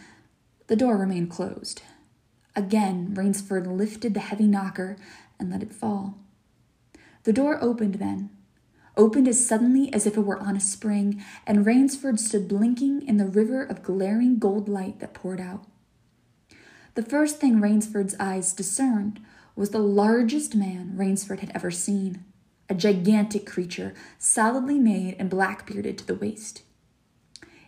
The 0.66 0.76
door 0.76 0.98
remained 0.98 1.30
closed. 1.30 1.84
Again, 2.56 3.14
Rainsford 3.14 3.68
lifted 3.68 4.16
the 4.16 4.20
heavy 4.20 4.48
knocker 4.48 4.98
and 5.40 5.52
let 5.52 5.62
it 5.62 5.74
fall. 5.74 6.18
The 7.24 7.34
door 7.34 7.62
opened 7.62 7.96
then, 7.96 8.32
opened 8.96 9.28
as 9.28 9.46
suddenly 9.46 9.94
as 9.94 10.08
if 10.08 10.18
it 10.18 10.22
were 10.22 10.40
on 10.40 10.56
a 10.56 10.62
spring, 10.62 11.24
and 11.46 11.66
Rainsford 11.66 12.20
stood 12.20 12.48
blinking 12.48 13.04
in 13.04 13.18
the 13.18 13.28
river 13.28 13.64
of 13.64 13.84
glaring 13.84 14.40
gold 14.40 14.68
light 14.68 15.00
that 15.02 15.14
poured 15.14 15.40
out. 15.40 15.66
The 16.98 17.04
first 17.04 17.38
thing 17.38 17.62
Rainsford's 17.62 18.16
eyes 18.20 18.54
discerned 18.54 19.20
was 19.56 19.70
the 19.70 19.78
largest 19.78 20.56
man 20.56 20.94
Rainsford 20.96 21.42
had 21.42 21.52
ever 21.54 21.70
seen 21.70 22.26
a 22.70 22.74
gigantic 22.74 23.46
creature, 23.46 23.94
solidly 24.18 24.80
made 24.80 25.16
and 25.20 25.30
black 25.30 25.68
bearded 25.68 26.00
to 26.00 26.08
the 26.08 26.16
waist. 26.16 26.64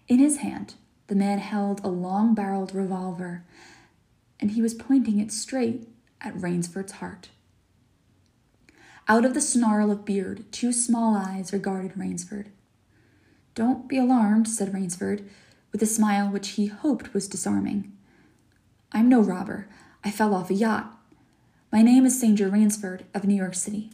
In 0.08 0.18
his 0.18 0.38
hand, 0.38 0.74
the 1.06 1.16
man 1.16 1.38
held 1.38 1.80
a 1.84 1.90
long 1.90 2.34
barreled 2.34 2.74
revolver, 2.74 3.46
and 4.40 4.50
he 4.50 4.64
was 4.64 4.74
pointing 4.74 5.20
it 5.20 5.32
straight 5.32 5.88
at 6.20 6.36
Rainsford's 6.36 6.94
heart. 6.94 7.30
Out 9.08 9.26
of 9.26 9.36
the 9.36 9.42
snarl 9.42 9.92
of 9.92 10.06
beard, 10.06 10.52
two 10.52 10.74
small 10.74 11.16
eyes 11.16 11.54
regarded 11.54 11.96
Rainsford. 11.96 12.48
Don't 13.54 13.88
be 13.88 14.00
alarmed, 14.00 14.48
said 14.48 14.74
Rainsford, 14.74 15.30
with 15.72 15.84
a 15.84 15.86
smile 15.86 16.32
which 16.32 16.50
he 16.54 16.66
hoped 16.66 17.14
was 17.14 17.28
disarming. 17.28 17.96
I'm 18.92 19.08
no 19.08 19.22
robber. 19.22 19.68
I 20.04 20.10
fell 20.10 20.34
off 20.34 20.50
a 20.50 20.56
yacht. 20.56 20.98
My 21.72 21.84
name 21.84 22.08
is 22.08 22.20
Sanger 22.20 22.50
Rainsford 22.50 23.04
of 23.14 23.24
New 23.24 23.36
York 23.36 23.54
City. 23.54 23.92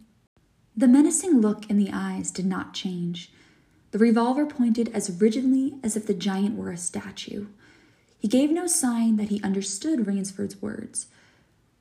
The 0.75 0.87
menacing 0.87 1.41
look 1.41 1.69
in 1.69 1.77
the 1.77 1.89
eyes 1.91 2.31
did 2.31 2.45
not 2.45 2.73
change. 2.73 3.31
The 3.91 3.97
revolver 3.97 4.45
pointed 4.45 4.89
as 4.93 5.21
rigidly 5.21 5.73
as 5.83 5.97
if 5.97 6.07
the 6.07 6.13
giant 6.13 6.55
were 6.55 6.71
a 6.71 6.77
statue. 6.77 7.47
He 8.17 8.29
gave 8.29 8.51
no 8.51 8.67
sign 8.67 9.17
that 9.17 9.27
he 9.27 9.41
understood 9.43 10.07
Rainsford's 10.07 10.61
words, 10.61 11.07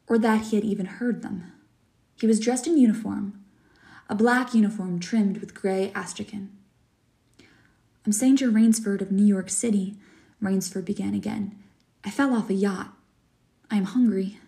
or 0.09 0.19
that 0.19 0.47
he 0.47 0.57
had 0.57 0.65
even 0.65 0.87
heard 0.87 1.23
them. 1.23 1.53
He 2.17 2.27
was 2.27 2.41
dressed 2.41 2.67
in 2.67 2.77
uniform, 2.77 3.45
a 4.09 4.17
black 4.17 4.55
uniform 4.55 4.99
trimmed 4.99 5.39
with 5.39 5.55
gray 5.55 5.93
astrakhan. 5.95 6.51
I'm 8.05 8.13
Sanger 8.13 8.51
Rainsford 8.51 9.01
of 9.01 9.13
New 9.13 9.25
York 9.25 9.51
City, 9.51 9.95
Rainsford 10.43 10.85
began 10.85 11.15
again. 11.15 11.57
I 12.05 12.11
fell 12.11 12.35
off 12.35 12.51
a 12.51 12.55
yacht. 12.55 12.94
I 13.75 13.77
am 13.77 13.87
hungry. 13.87 14.39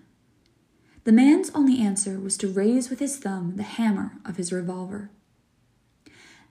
The 1.03 1.11
man's 1.11 1.51
only 1.53 1.81
answer 1.81 2.21
was 2.21 2.37
to 2.37 2.47
raise 2.47 2.89
with 2.89 3.01
his 3.01 3.17
thumb 3.17 3.57
the 3.57 3.65
hammer 3.65 4.13
of 4.25 4.37
his 4.37 4.53
revolver. 4.53 5.11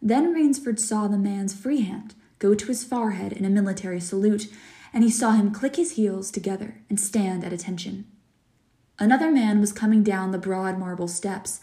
Then 0.01 0.33
Rainsford 0.33 0.77
saw 0.81 1.07
the 1.07 1.17
man's 1.17 1.53
free 1.53 1.83
hand 1.83 2.15
go 2.37 2.53
to 2.53 2.67
his 2.67 2.83
forehead 2.83 3.31
in 3.31 3.45
a 3.45 3.49
military 3.49 4.01
salute, 4.01 4.51
and 4.91 5.05
he 5.05 5.09
saw 5.09 5.31
him 5.31 5.53
click 5.53 5.77
his 5.77 5.91
heels 5.91 6.29
together 6.29 6.81
and 6.89 6.99
stand 6.99 7.45
at 7.45 7.53
attention. 7.53 8.07
Another 8.99 9.31
man 9.31 9.61
was 9.61 9.71
coming 9.71 10.03
down 10.03 10.31
the 10.31 10.37
broad 10.37 10.77
marble 10.77 11.07
steps, 11.07 11.61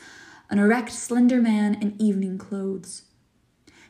an 0.48 0.58
erect, 0.58 0.92
slender 0.92 1.42
man 1.42 1.74
in 1.74 2.00
evening 2.00 2.38
clothes. 2.38 3.02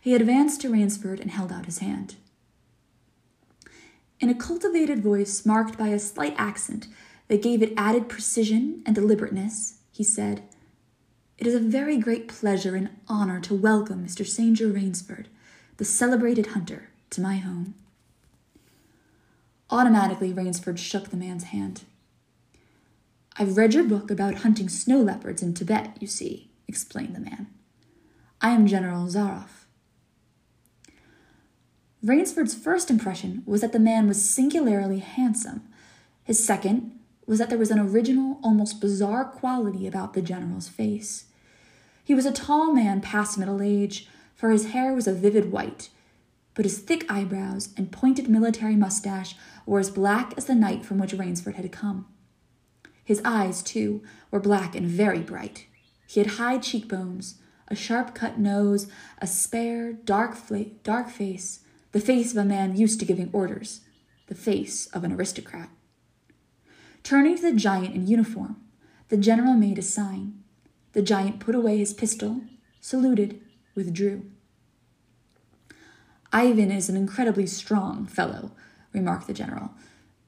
He 0.01 0.17
advanced 0.17 0.61
to 0.63 0.71
Rainsford 0.71 1.21
and 1.21 1.31
held 1.31 1.53
out 1.53 1.67
his 1.67 1.79
hand. 1.79 2.17
In 4.19 4.29
a 4.29 4.35
cultivated 4.35 5.05
voice 5.05 5.47
marked 5.47 5.79
by 5.79 5.89
a 5.89 6.01
slight 6.01 6.35
accent 6.37 6.89
that 7.33 7.41
gave 7.41 7.63
it 7.63 7.73
added 7.79 8.11
precision 8.11 8.83
and 8.85 8.95
deliberateness, 8.95 9.79
he 9.91 10.05
said, 10.05 10.43
It 11.39 11.47
is 11.47 11.55
a 11.55 11.61
very 11.61 11.97
great 11.97 12.29
pleasure 12.29 12.77
and 12.77 12.91
honor 13.09 13.41
to 13.41 13.55
welcome 13.55 14.07
Mr. 14.07 14.27
Sanger 14.27 14.67
Rainsford, 14.67 15.29
the 15.79 15.85
celebrated 15.87 16.49
hunter, 16.49 16.91
to 17.09 17.23
my 17.23 17.37
home. 17.37 17.73
Automatically, 19.71 20.31
Rainsford 20.31 20.79
shook 20.79 21.09
the 21.09 21.17
man's 21.17 21.45
hand. 21.45 21.85
I've 23.39 23.57
read 23.57 23.73
your 23.73 23.85
book 23.85 24.11
about 24.11 24.43
hunting 24.45 24.69
snow 24.69 24.99
leopards 24.99 25.43
in 25.43 25.55
Tibet, 25.55 25.97
you 26.01 26.09
see, 26.09 26.51
explained 26.69 27.17
the 27.17 27.21
man. 27.21 27.47
I 28.43 28.51
am 28.51 28.67
General 28.67 29.07
Zaroff. 29.07 29.65
Rainsford's 32.05 32.53
first 32.53 32.91
impression 32.91 33.43
was 33.47 33.63
that 33.63 33.73
the 33.73 33.79
man 33.79 34.07
was 34.07 34.23
singularly 34.23 34.99
handsome. 34.99 35.63
His 36.25 36.45
second 36.45 36.99
was 37.27 37.39
that 37.39 37.49
there 37.49 37.59
was 37.59 37.71
an 37.71 37.79
original, 37.79 38.39
almost 38.43 38.81
bizarre 38.81 39.25
quality 39.25 39.87
about 39.87 40.15
the 40.15 40.23
general's 40.23 40.69
face. 40.69 41.27
He 42.05 42.15
was 42.15 42.27
a 42.27 42.33
tall 42.33 42.73
man 42.73 43.01
past 43.01 43.39
middle 43.39 43.63
age, 43.63 44.09
for 44.35 44.51
his 44.51 44.73
hair 44.73 44.93
was 44.93 45.07
a 45.07 45.15
vivid 45.15 45.53
white, 45.53 45.89
but 46.55 46.65
his 46.65 46.79
thick 46.79 47.05
eyebrows 47.09 47.73
and 47.77 47.93
pointed 47.93 48.29
military 48.29 48.77
mustache 48.77 49.37
were 49.67 49.79
as 49.79 49.91
black 49.91 50.35
as 50.37 50.47
the 50.47 50.55
night 50.55 50.85
from 50.85 50.99
which 50.99 51.15
Rainsford 51.15 51.55
had 51.55 51.71
come. 51.71 52.07
His 53.05 53.23
eyes, 53.25 53.63
too, 53.63 54.03
were 54.31 54.41
black 54.41 54.75
and 54.75 54.87
very 54.87 55.21
bright. 55.21 55.67
He 56.07 56.21
had 56.21 56.33
high 56.33 56.59
cheekbones, 56.59 57.39
a 57.69 57.75
sharp 57.75 58.15
cut 58.15 58.39
nose, 58.39 58.87
a 59.19 59.27
spare, 59.27 59.93
dark, 59.93 60.35
fla- 60.35 60.67
dark 60.83 61.09
face, 61.09 61.61
the 61.93 62.01
face 62.01 62.33
of 62.33 62.39
a 62.39 62.45
man 62.45 62.77
used 62.77 62.99
to 63.01 63.07
giving 63.07 63.31
orders, 63.33 63.81
the 64.27 64.35
face 64.35 64.87
of 64.89 65.05
an 65.05 65.13
aristocrat. 65.13 65.71
Turning 67.03 67.37
to 67.37 67.43
the 67.43 67.53
giant 67.53 67.95
in 67.95 68.07
uniform, 68.07 68.57
the 69.09 69.17
general 69.17 69.55
made 69.55 69.79
a 69.79 69.83
sign. 69.83 70.43
The 70.93 71.03
giant 71.03 71.41
put 71.41 71.55
away 71.55 71.79
his 71.79 71.93
pistol, 71.93 72.43
saluted, 72.81 73.41
withdrew. 73.75 74.31
Ivan 76.33 76.71
is 76.71 76.89
an 76.89 76.97
incredibly 76.97 77.47
strong 77.47 78.07
fellow, 78.07 78.53
remarked 78.93 79.27
the 79.27 79.35
general, 79.35 79.73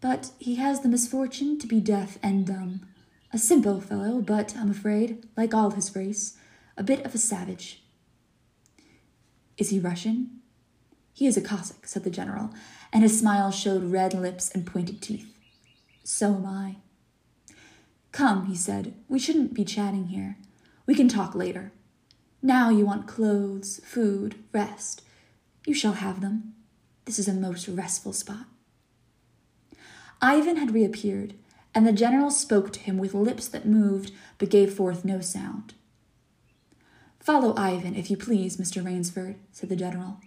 but 0.00 0.32
he 0.38 0.56
has 0.56 0.80
the 0.80 0.88
misfortune 0.88 1.58
to 1.58 1.66
be 1.66 1.80
deaf 1.80 2.18
and 2.22 2.46
dumb. 2.46 2.86
A 3.32 3.38
simple 3.38 3.80
fellow, 3.80 4.20
but, 4.20 4.54
I'm 4.56 4.70
afraid, 4.70 5.26
like 5.36 5.54
all 5.54 5.70
his 5.70 5.94
race, 5.96 6.36
a 6.76 6.82
bit 6.82 7.04
of 7.04 7.14
a 7.14 7.18
savage. 7.18 7.82
Is 9.56 9.70
he 9.70 9.78
Russian? 9.78 10.40
He 11.12 11.26
is 11.26 11.36
a 11.36 11.40
Cossack, 11.40 11.86
said 11.86 12.04
the 12.04 12.10
general, 12.10 12.50
and 12.92 13.02
his 13.02 13.18
smile 13.18 13.50
showed 13.50 13.84
red 13.84 14.12
lips 14.12 14.50
and 14.50 14.66
pointed 14.66 15.00
teeth. 15.00 15.33
So 16.04 16.34
am 16.34 16.46
I. 16.46 16.76
Come, 18.12 18.46
he 18.46 18.54
said, 18.54 18.94
we 19.08 19.18
shouldn't 19.18 19.54
be 19.54 19.64
chatting 19.64 20.08
here. 20.08 20.37
We 20.87 20.94
can 20.94 21.08
talk 21.08 21.34
later. 21.34 21.73
Now 22.42 22.68
you 22.68 22.84
want 22.84 23.08
clothes, 23.08 23.80
food, 23.84 24.37
rest. 24.52 25.02
You 25.66 25.73
shall 25.73 25.94
have 25.94 26.20
them. 26.20 26.54
This 27.06 27.18
is 27.18 27.26
a 27.26 27.32
most 27.32 27.66
restful 27.66 28.12
spot. 28.12 28.44
Ivan 30.20 30.56
had 30.56 30.75
reappeared, 30.75 31.34
and 31.75 31.87
the 31.87 31.92
general 31.92 32.30
spoke 32.30 32.70
to 32.75 32.80
him 32.80 32.99
with 32.99 33.14
lips 33.14 33.49
that 33.49 33.66
moved 33.66 34.12
but 34.38 34.50
gave 34.50 34.75
forth 34.75 35.04
no 35.04 35.20
sound. 35.20 35.73
Follow 37.18 37.54
Ivan, 37.56 37.96
if 37.96 38.11
you 38.11 38.18
please, 38.18 38.58
Mr. 38.58 38.84
Rainsford, 38.84 39.37
said 39.52 39.70
the 39.70 39.76
general. 39.76 40.20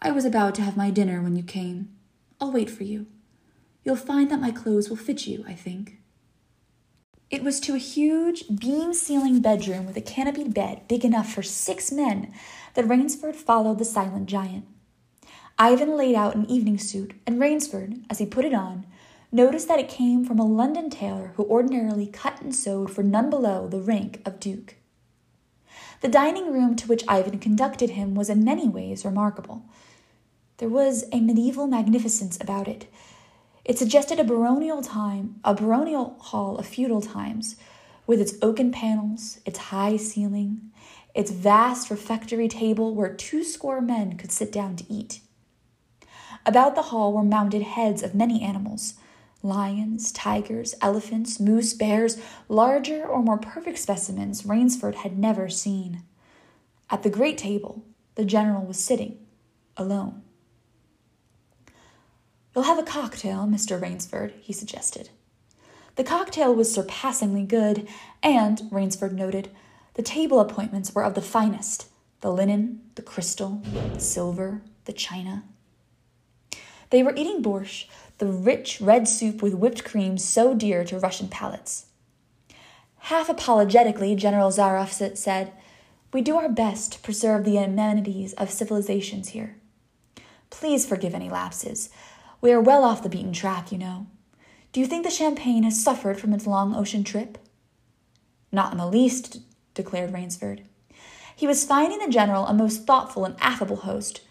I 0.00 0.12
was 0.12 0.24
about 0.24 0.54
to 0.56 0.62
have 0.62 0.76
my 0.76 0.90
dinner 0.90 1.20
when 1.20 1.34
you 1.34 1.42
came. 1.42 1.88
I'll 2.40 2.52
wait 2.52 2.70
for 2.70 2.84
you. 2.84 3.06
You'll 3.84 3.96
find 3.96 4.30
that 4.30 4.40
my 4.40 4.50
clothes 4.50 4.88
will 4.88 4.96
fit 4.96 5.26
you, 5.26 5.44
I 5.46 5.54
think. 5.54 5.98
It 7.30 7.42
was 7.42 7.60
to 7.60 7.74
a 7.74 7.78
huge, 7.78 8.44
beam 8.60 8.92
ceiling 8.92 9.40
bedroom 9.40 9.86
with 9.86 9.96
a 9.96 10.02
canopied 10.02 10.52
bed 10.52 10.86
big 10.86 11.04
enough 11.04 11.32
for 11.32 11.42
six 11.42 11.90
men 11.90 12.32
that 12.74 12.86
Rainsford 12.86 13.34
followed 13.34 13.78
the 13.78 13.84
silent 13.84 14.26
giant. 14.26 14.66
Ivan 15.58 15.96
laid 15.96 16.14
out 16.14 16.34
an 16.34 16.48
evening 16.50 16.78
suit, 16.78 17.14
and 17.26 17.40
Rainsford, 17.40 18.04
as 18.10 18.18
he 18.18 18.26
put 18.26 18.44
it 18.44 18.54
on, 18.54 18.86
noticed 19.30 19.66
that 19.68 19.80
it 19.80 19.88
came 19.88 20.24
from 20.24 20.38
a 20.38 20.46
London 20.46 20.90
tailor 20.90 21.32
who 21.36 21.44
ordinarily 21.44 22.06
cut 22.06 22.40
and 22.42 22.54
sewed 22.54 22.90
for 22.90 23.02
none 23.02 23.30
below 23.30 23.66
the 23.66 23.80
rank 23.80 24.20
of 24.26 24.38
duke. 24.38 24.76
The 26.02 26.08
dining 26.08 26.52
room 26.52 26.76
to 26.76 26.88
which 26.88 27.04
Ivan 27.08 27.38
conducted 27.38 27.90
him 27.90 28.14
was 28.14 28.28
in 28.28 28.44
many 28.44 28.68
ways 28.68 29.04
remarkable. 29.04 29.62
There 30.58 30.68
was 30.68 31.04
a 31.12 31.20
medieval 31.20 31.66
magnificence 31.66 32.36
about 32.40 32.68
it. 32.68 32.86
It 33.64 33.78
suggested 33.78 34.18
a 34.18 34.24
baronial 34.24 34.82
time, 34.82 35.36
a 35.44 35.54
baronial 35.54 36.16
hall 36.18 36.58
of 36.58 36.66
feudal 36.66 37.00
times, 37.00 37.56
with 38.06 38.20
its 38.20 38.34
oaken 38.42 38.72
panels, 38.72 39.38
its 39.46 39.58
high 39.58 39.96
ceiling, 39.96 40.72
its 41.14 41.30
vast 41.30 41.90
refectory 41.90 42.48
table 42.48 42.94
where 42.94 43.14
two 43.14 43.44
score 43.44 43.80
men 43.80 44.16
could 44.16 44.32
sit 44.32 44.50
down 44.50 44.76
to 44.76 44.92
eat. 44.92 45.20
About 46.44 46.74
the 46.74 46.82
hall 46.82 47.12
were 47.12 47.22
mounted 47.22 47.62
heads 47.62 48.02
of 48.02 48.14
many 48.14 48.42
animals 48.42 48.94
lions, 49.44 50.12
tigers, 50.12 50.74
elephants, 50.80 51.40
moose, 51.40 51.74
bears, 51.74 52.16
larger 52.48 53.04
or 53.04 53.20
more 53.20 53.38
perfect 53.38 53.76
specimens 53.76 54.44
Rainsford 54.46 54.94
had 54.96 55.18
never 55.18 55.48
seen. 55.48 56.04
At 56.88 57.02
the 57.02 57.10
great 57.10 57.38
table, 57.38 57.84
the 58.14 58.24
general 58.24 58.64
was 58.64 58.78
sitting, 58.78 59.18
alone. 59.76 60.22
You'll 62.54 62.64
have 62.64 62.78
a 62.78 62.82
cocktail, 62.82 63.46
Mr. 63.46 63.80
Rainsford, 63.80 64.32
he 64.40 64.52
suggested. 64.52 65.10
The 65.96 66.04
cocktail 66.04 66.54
was 66.54 66.72
surpassingly 66.72 67.44
good, 67.44 67.88
and, 68.22 68.62
Rainsford 68.70 69.12
noted, 69.12 69.50
the 69.94 70.02
table 70.02 70.40
appointments 70.40 70.94
were 70.94 71.04
of 71.04 71.14
the 71.14 71.22
finest 71.22 71.88
the 72.20 72.32
linen, 72.32 72.80
the 72.94 73.02
crystal, 73.02 73.60
the 73.92 73.98
silver, 73.98 74.62
the 74.84 74.92
china. 74.92 75.42
They 76.90 77.02
were 77.02 77.16
eating 77.16 77.42
borscht, 77.42 77.86
the 78.18 78.26
rich 78.26 78.80
red 78.80 79.08
soup 79.08 79.42
with 79.42 79.54
whipped 79.54 79.82
cream 79.82 80.16
so 80.18 80.54
dear 80.54 80.84
to 80.84 81.00
Russian 81.00 81.26
palates. 81.26 81.86
Half 83.06 83.28
apologetically, 83.28 84.14
General 84.14 84.50
Zaroff 84.50 85.16
said, 85.16 85.52
We 86.12 86.22
do 86.22 86.36
our 86.36 86.48
best 86.48 86.92
to 86.92 86.98
preserve 87.00 87.44
the 87.44 87.56
amenities 87.56 88.34
of 88.34 88.50
civilizations 88.50 89.30
here. 89.30 89.56
Please 90.50 90.86
forgive 90.86 91.14
any 91.14 91.28
lapses. 91.28 91.88
We 92.42 92.52
are 92.52 92.60
well 92.60 92.82
off 92.82 93.04
the 93.04 93.08
beaten 93.08 93.32
track, 93.32 93.70
you 93.70 93.78
know. 93.78 94.08
Do 94.72 94.80
you 94.80 94.86
think 94.86 95.04
the 95.04 95.10
champagne 95.10 95.62
has 95.62 95.82
suffered 95.82 96.18
from 96.18 96.34
its 96.34 96.44
long 96.44 96.74
ocean 96.74 97.04
trip? 97.04 97.38
Not 98.50 98.72
in 98.72 98.78
the 98.78 98.86
least, 98.86 99.42
declared 99.74 100.12
Rainsford. 100.12 100.62
He 101.36 101.46
was 101.46 101.64
finding 101.64 102.00
the 102.00 102.08
general 102.08 102.46
a 102.46 102.52
most 102.52 102.84
thoughtful 102.84 103.24
and 103.24 103.36
affable 103.40 103.76
host, 103.76 104.22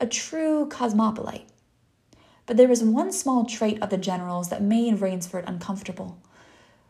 a 0.00 0.06
true 0.06 0.66
cosmopolite. 0.68 1.46
But 2.46 2.56
there 2.56 2.68
was 2.68 2.82
one 2.82 3.12
small 3.12 3.44
trait 3.44 3.80
of 3.80 3.90
the 3.90 3.98
general's 3.98 4.48
that 4.48 4.60
made 4.60 5.00
Rainsford 5.00 5.44
uncomfortable. 5.46 6.18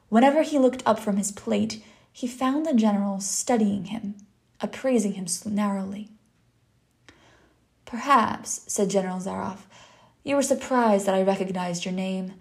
Whenever 0.09 0.43
he 0.43 0.59
looked 0.59 0.83
up 0.87 0.99
from 0.99 1.19
his 1.19 1.31
plate, 1.31 1.85
he 2.11 2.27
found 2.27 2.65
the 2.65 2.73
general 2.73 3.21
studying 3.21 3.87
him, 3.87 4.15
appraising 4.63 5.13
him 5.13 5.27
narrowly. 5.45 6.09
Perhaps, 7.85 8.63
said 8.67 8.89
General 8.89 9.21
Zaroff, 9.21 9.67
you 10.25 10.35
were 10.35 10.43
surprised 10.43 11.07
that 11.07 11.15
I 11.15 11.23
recognized 11.23 11.85
your 11.85 11.93
name. 11.93 12.33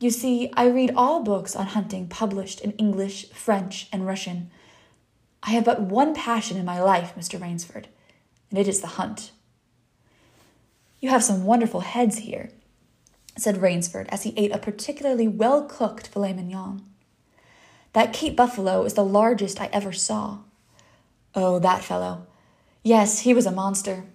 You 0.00 0.10
see, 0.10 0.52
I 0.54 0.66
read 0.66 0.92
all 0.96 1.22
books 1.22 1.54
on 1.54 1.66
hunting 1.68 2.08
published 2.08 2.60
in 2.60 2.72
English, 2.72 3.30
French, 3.30 3.88
and 3.92 4.04
Russian. 4.04 4.50
I 5.44 5.50
have 5.50 5.64
but 5.64 5.80
one 5.80 6.14
passion 6.14 6.56
in 6.56 6.64
my 6.64 6.82
life, 6.82 7.14
Mr. 7.16 7.40
Rainsford, 7.40 7.86
and 8.50 8.58
it 8.58 8.66
is 8.66 8.80
the 8.80 8.98
hunt. 8.98 9.30
You 11.00 11.10
have 11.10 11.22
some 11.22 11.44
wonderful 11.44 11.80
heads 11.80 12.18
here, 12.18 12.50
said 13.38 13.62
Rainsford 13.62 14.08
as 14.10 14.24
he 14.24 14.34
ate 14.36 14.52
a 14.52 14.58
particularly 14.58 15.28
well 15.28 15.64
cooked 15.64 16.08
filet 16.08 16.32
mignon. 16.32 16.82
That 17.92 18.12
Cape 18.12 18.36
Buffalo 18.36 18.84
is 18.84 18.94
the 18.94 19.04
largest 19.04 19.60
I 19.60 19.66
ever 19.72 19.92
saw. 19.92 20.38
Oh, 21.34 21.60
that 21.60 21.84
fellow. 21.84 22.26
Yes, 22.82 23.20
he 23.20 23.32
was 23.32 23.46
a 23.46 23.52
monster. 23.52 24.06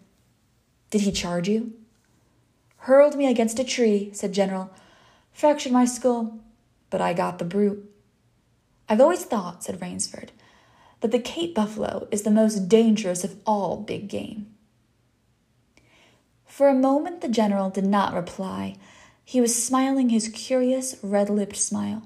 Did 0.89 1.01
he 1.01 1.11
charge 1.11 1.47
you? 1.47 1.73
Hurled 2.87 3.17
me 3.17 3.27
against 3.27 3.59
a 3.59 3.65
tree, 3.65 4.11
said 4.13 4.31
General. 4.31 4.69
Fractured 5.33 5.73
my 5.73 5.83
skull, 5.83 6.39
but 6.89 7.01
I 7.01 7.11
got 7.11 7.37
the 7.37 7.43
brute. 7.43 7.83
I've 8.87 9.01
always 9.01 9.25
thought, 9.25 9.61
said 9.61 9.81
Rainsford, 9.81 10.29
that 11.01 11.11
the 11.11 11.19
Cape 11.19 11.53
buffalo 11.53 12.07
is 12.11 12.21
the 12.21 12.31
most 12.31 12.69
dangerous 12.69 13.25
of 13.25 13.35
all 13.45 13.75
big 13.75 14.07
game. 14.07 14.47
For 16.45 16.69
a 16.69 16.73
moment, 16.73 17.19
the 17.19 17.27
general 17.27 17.69
did 17.69 17.85
not 17.85 18.13
reply. 18.13 18.77
He 19.25 19.41
was 19.41 19.61
smiling 19.61 20.07
his 20.07 20.29
curious, 20.29 20.95
red 21.03 21.29
lipped 21.29 21.57
smile. 21.57 22.03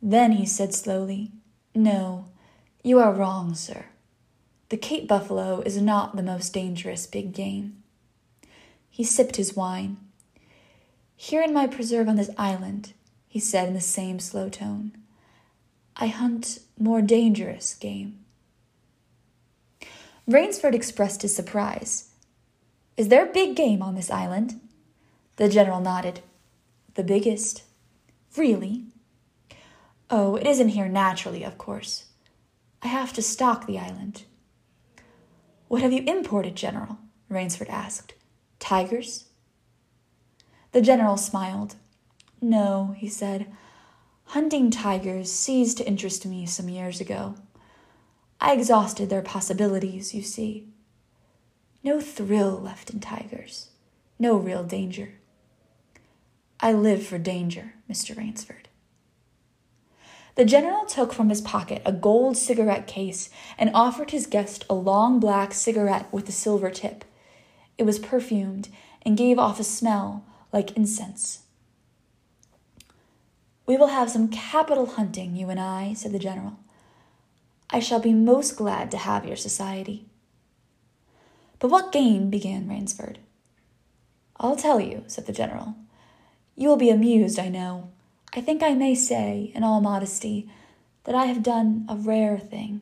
Then 0.00 0.30
he 0.30 0.46
said 0.46 0.72
slowly, 0.72 1.32
No, 1.74 2.26
you 2.84 3.00
are 3.00 3.12
wrong, 3.12 3.56
sir. 3.56 3.86
The 4.68 4.76
Cape 4.76 5.08
buffalo 5.08 5.60
is 5.62 5.82
not 5.82 6.14
the 6.14 6.22
most 6.22 6.52
dangerous 6.52 7.08
big 7.08 7.32
game. 7.32 7.82
He 8.94 9.02
sipped 9.02 9.34
his 9.34 9.56
wine. 9.56 9.96
Here 11.16 11.42
in 11.42 11.52
my 11.52 11.66
preserve 11.66 12.06
on 12.06 12.14
this 12.14 12.30
island, 12.38 12.92
he 13.26 13.40
said 13.40 13.66
in 13.66 13.74
the 13.74 13.80
same 13.80 14.20
slow 14.20 14.48
tone, 14.48 14.92
I 15.96 16.06
hunt 16.06 16.60
more 16.78 17.02
dangerous 17.02 17.74
game. 17.74 18.20
Rainsford 20.28 20.76
expressed 20.76 21.22
his 21.22 21.34
surprise. 21.34 22.10
Is 22.96 23.08
there 23.08 23.26
big 23.26 23.56
game 23.56 23.82
on 23.82 23.96
this 23.96 24.12
island? 24.12 24.60
The 25.38 25.48
general 25.48 25.80
nodded. 25.80 26.20
The 26.94 27.02
biggest. 27.02 27.64
Really? 28.36 28.84
Oh, 30.08 30.36
it 30.36 30.46
isn't 30.46 30.68
here 30.68 30.88
naturally, 30.88 31.42
of 31.42 31.58
course. 31.58 32.04
I 32.80 32.86
have 32.86 33.12
to 33.14 33.22
stock 33.22 33.66
the 33.66 33.76
island. 33.76 34.22
What 35.66 35.82
have 35.82 35.92
you 35.92 36.04
imported, 36.06 36.54
General? 36.54 36.98
Rainsford 37.28 37.68
asked. 37.68 38.14
Tigers? 38.64 39.24
The 40.72 40.80
general 40.80 41.18
smiled. 41.18 41.76
No, 42.40 42.94
he 42.96 43.08
said. 43.08 43.52
Hunting 44.28 44.70
tigers 44.70 45.30
ceased 45.30 45.76
to 45.76 45.86
interest 45.86 46.24
me 46.24 46.46
some 46.46 46.70
years 46.70 46.98
ago. 46.98 47.34
I 48.40 48.54
exhausted 48.54 49.10
their 49.10 49.20
possibilities, 49.20 50.14
you 50.14 50.22
see. 50.22 50.66
No 51.82 52.00
thrill 52.00 52.58
left 52.58 52.88
in 52.88 53.00
tigers, 53.00 53.68
no 54.18 54.34
real 54.38 54.64
danger. 54.64 55.16
I 56.58 56.72
live 56.72 57.06
for 57.06 57.18
danger, 57.18 57.74
Mr. 57.86 58.16
Rainsford. 58.16 58.68
The 60.36 60.46
general 60.46 60.86
took 60.86 61.12
from 61.12 61.28
his 61.28 61.42
pocket 61.42 61.82
a 61.84 61.92
gold 61.92 62.38
cigarette 62.38 62.86
case 62.86 63.28
and 63.58 63.70
offered 63.74 64.10
his 64.10 64.26
guest 64.26 64.64
a 64.70 64.74
long 64.74 65.20
black 65.20 65.52
cigarette 65.52 66.10
with 66.10 66.26
a 66.30 66.32
silver 66.32 66.70
tip. 66.70 67.04
It 67.76 67.84
was 67.84 67.98
perfumed 67.98 68.68
and 69.02 69.16
gave 69.16 69.38
off 69.38 69.60
a 69.60 69.64
smell 69.64 70.24
like 70.52 70.76
incense. 70.76 71.40
We 73.66 73.76
will 73.76 73.88
have 73.88 74.10
some 74.10 74.28
capital 74.28 74.86
hunting, 74.86 75.34
you 75.34 75.48
and 75.48 75.58
I, 75.58 75.94
said 75.94 76.12
the 76.12 76.18
general. 76.18 76.58
I 77.70 77.80
shall 77.80 78.00
be 78.00 78.12
most 78.12 78.56
glad 78.56 78.90
to 78.90 78.98
have 78.98 79.24
your 79.24 79.36
society. 79.36 80.06
But 81.58 81.70
what 81.70 81.92
game? 81.92 82.30
began 82.30 82.68
Rainsford. 82.68 83.16
I'll 84.36 84.56
tell 84.56 84.80
you, 84.80 85.04
said 85.06 85.26
the 85.26 85.32
general. 85.32 85.74
You 86.56 86.68
will 86.68 86.76
be 86.76 86.90
amused, 86.90 87.38
I 87.38 87.48
know. 87.48 87.90
I 88.34 88.40
think 88.40 88.62
I 88.62 88.74
may 88.74 88.94
say, 88.94 89.50
in 89.54 89.64
all 89.64 89.80
modesty, 89.80 90.50
that 91.04 91.14
I 91.14 91.26
have 91.26 91.42
done 91.42 91.86
a 91.88 91.96
rare 91.96 92.38
thing. 92.38 92.80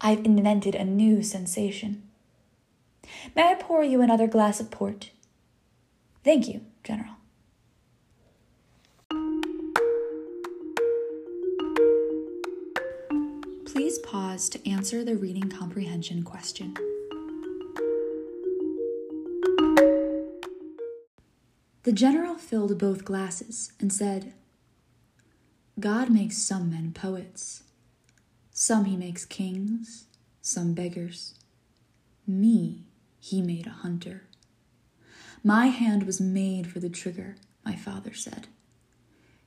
I've 0.00 0.24
invented 0.24 0.74
a 0.74 0.84
new 0.84 1.22
sensation. 1.22 2.05
May 3.34 3.48
I 3.48 3.54
pour 3.54 3.82
you 3.84 4.00
another 4.02 4.26
glass 4.26 4.60
of 4.60 4.70
port? 4.70 5.10
Thank 6.24 6.48
you, 6.48 6.62
General. 6.84 7.14
Please 13.64 13.98
pause 13.98 14.48
to 14.48 14.68
answer 14.68 15.04
the 15.04 15.16
reading 15.16 15.48
comprehension 15.50 16.22
question. 16.22 16.74
The 21.82 21.92
general 21.92 22.34
filled 22.34 22.78
both 22.78 23.04
glasses 23.04 23.72
and 23.78 23.92
said, 23.92 24.32
God 25.78 26.10
makes 26.10 26.38
some 26.38 26.70
men 26.70 26.92
poets, 26.92 27.62
Some 28.58 28.86
he 28.86 28.96
makes 28.96 29.26
kings, 29.26 30.06
some 30.40 30.72
beggars. 30.72 31.34
Me 32.26 32.85
he 33.26 33.42
made 33.42 33.66
a 33.66 33.70
hunter. 33.70 34.22
My 35.42 35.66
hand 35.66 36.04
was 36.04 36.20
made 36.20 36.68
for 36.68 36.78
the 36.78 36.88
trigger, 36.88 37.34
my 37.64 37.74
father 37.74 38.14
said. 38.14 38.46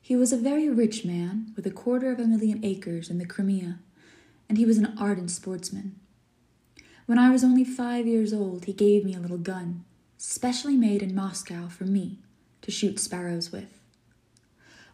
He 0.02 0.18
was 0.18 0.34
a 0.34 0.38
very 0.38 0.70
rich 0.70 1.06
man 1.06 1.54
with 1.56 1.65
a 1.65 1.72
quarter 1.72 2.12
of 2.12 2.20
a 2.20 2.26
million 2.26 2.60
acres 2.63 3.10
in 3.10 3.20
the 3.20 3.26
Crimea, 3.26 3.80
and 4.50 4.58
he 4.58 4.65
was 4.65 4.78
an 4.78 4.98
ardent 5.00 5.32
sportsman. 5.32 5.96
When 7.06 7.18
I 7.18 7.30
was 7.32 7.42
only 7.42 7.63
five 7.63 8.06
years 8.06 8.34
old, 8.34 8.65
he 8.65 8.74
gave 8.74 9.06
me 9.06 9.15
a 9.15 9.20
little 9.20 9.38
gun, 9.38 9.86
specially 10.18 10.76
made 10.76 11.02
in 11.02 11.15
Moscow 11.15 11.70
for 11.70 11.86
me, 11.86 12.20
to 12.62 12.72
shoot 12.72 13.00
sparrows 13.00 13.50
with. 13.52 13.80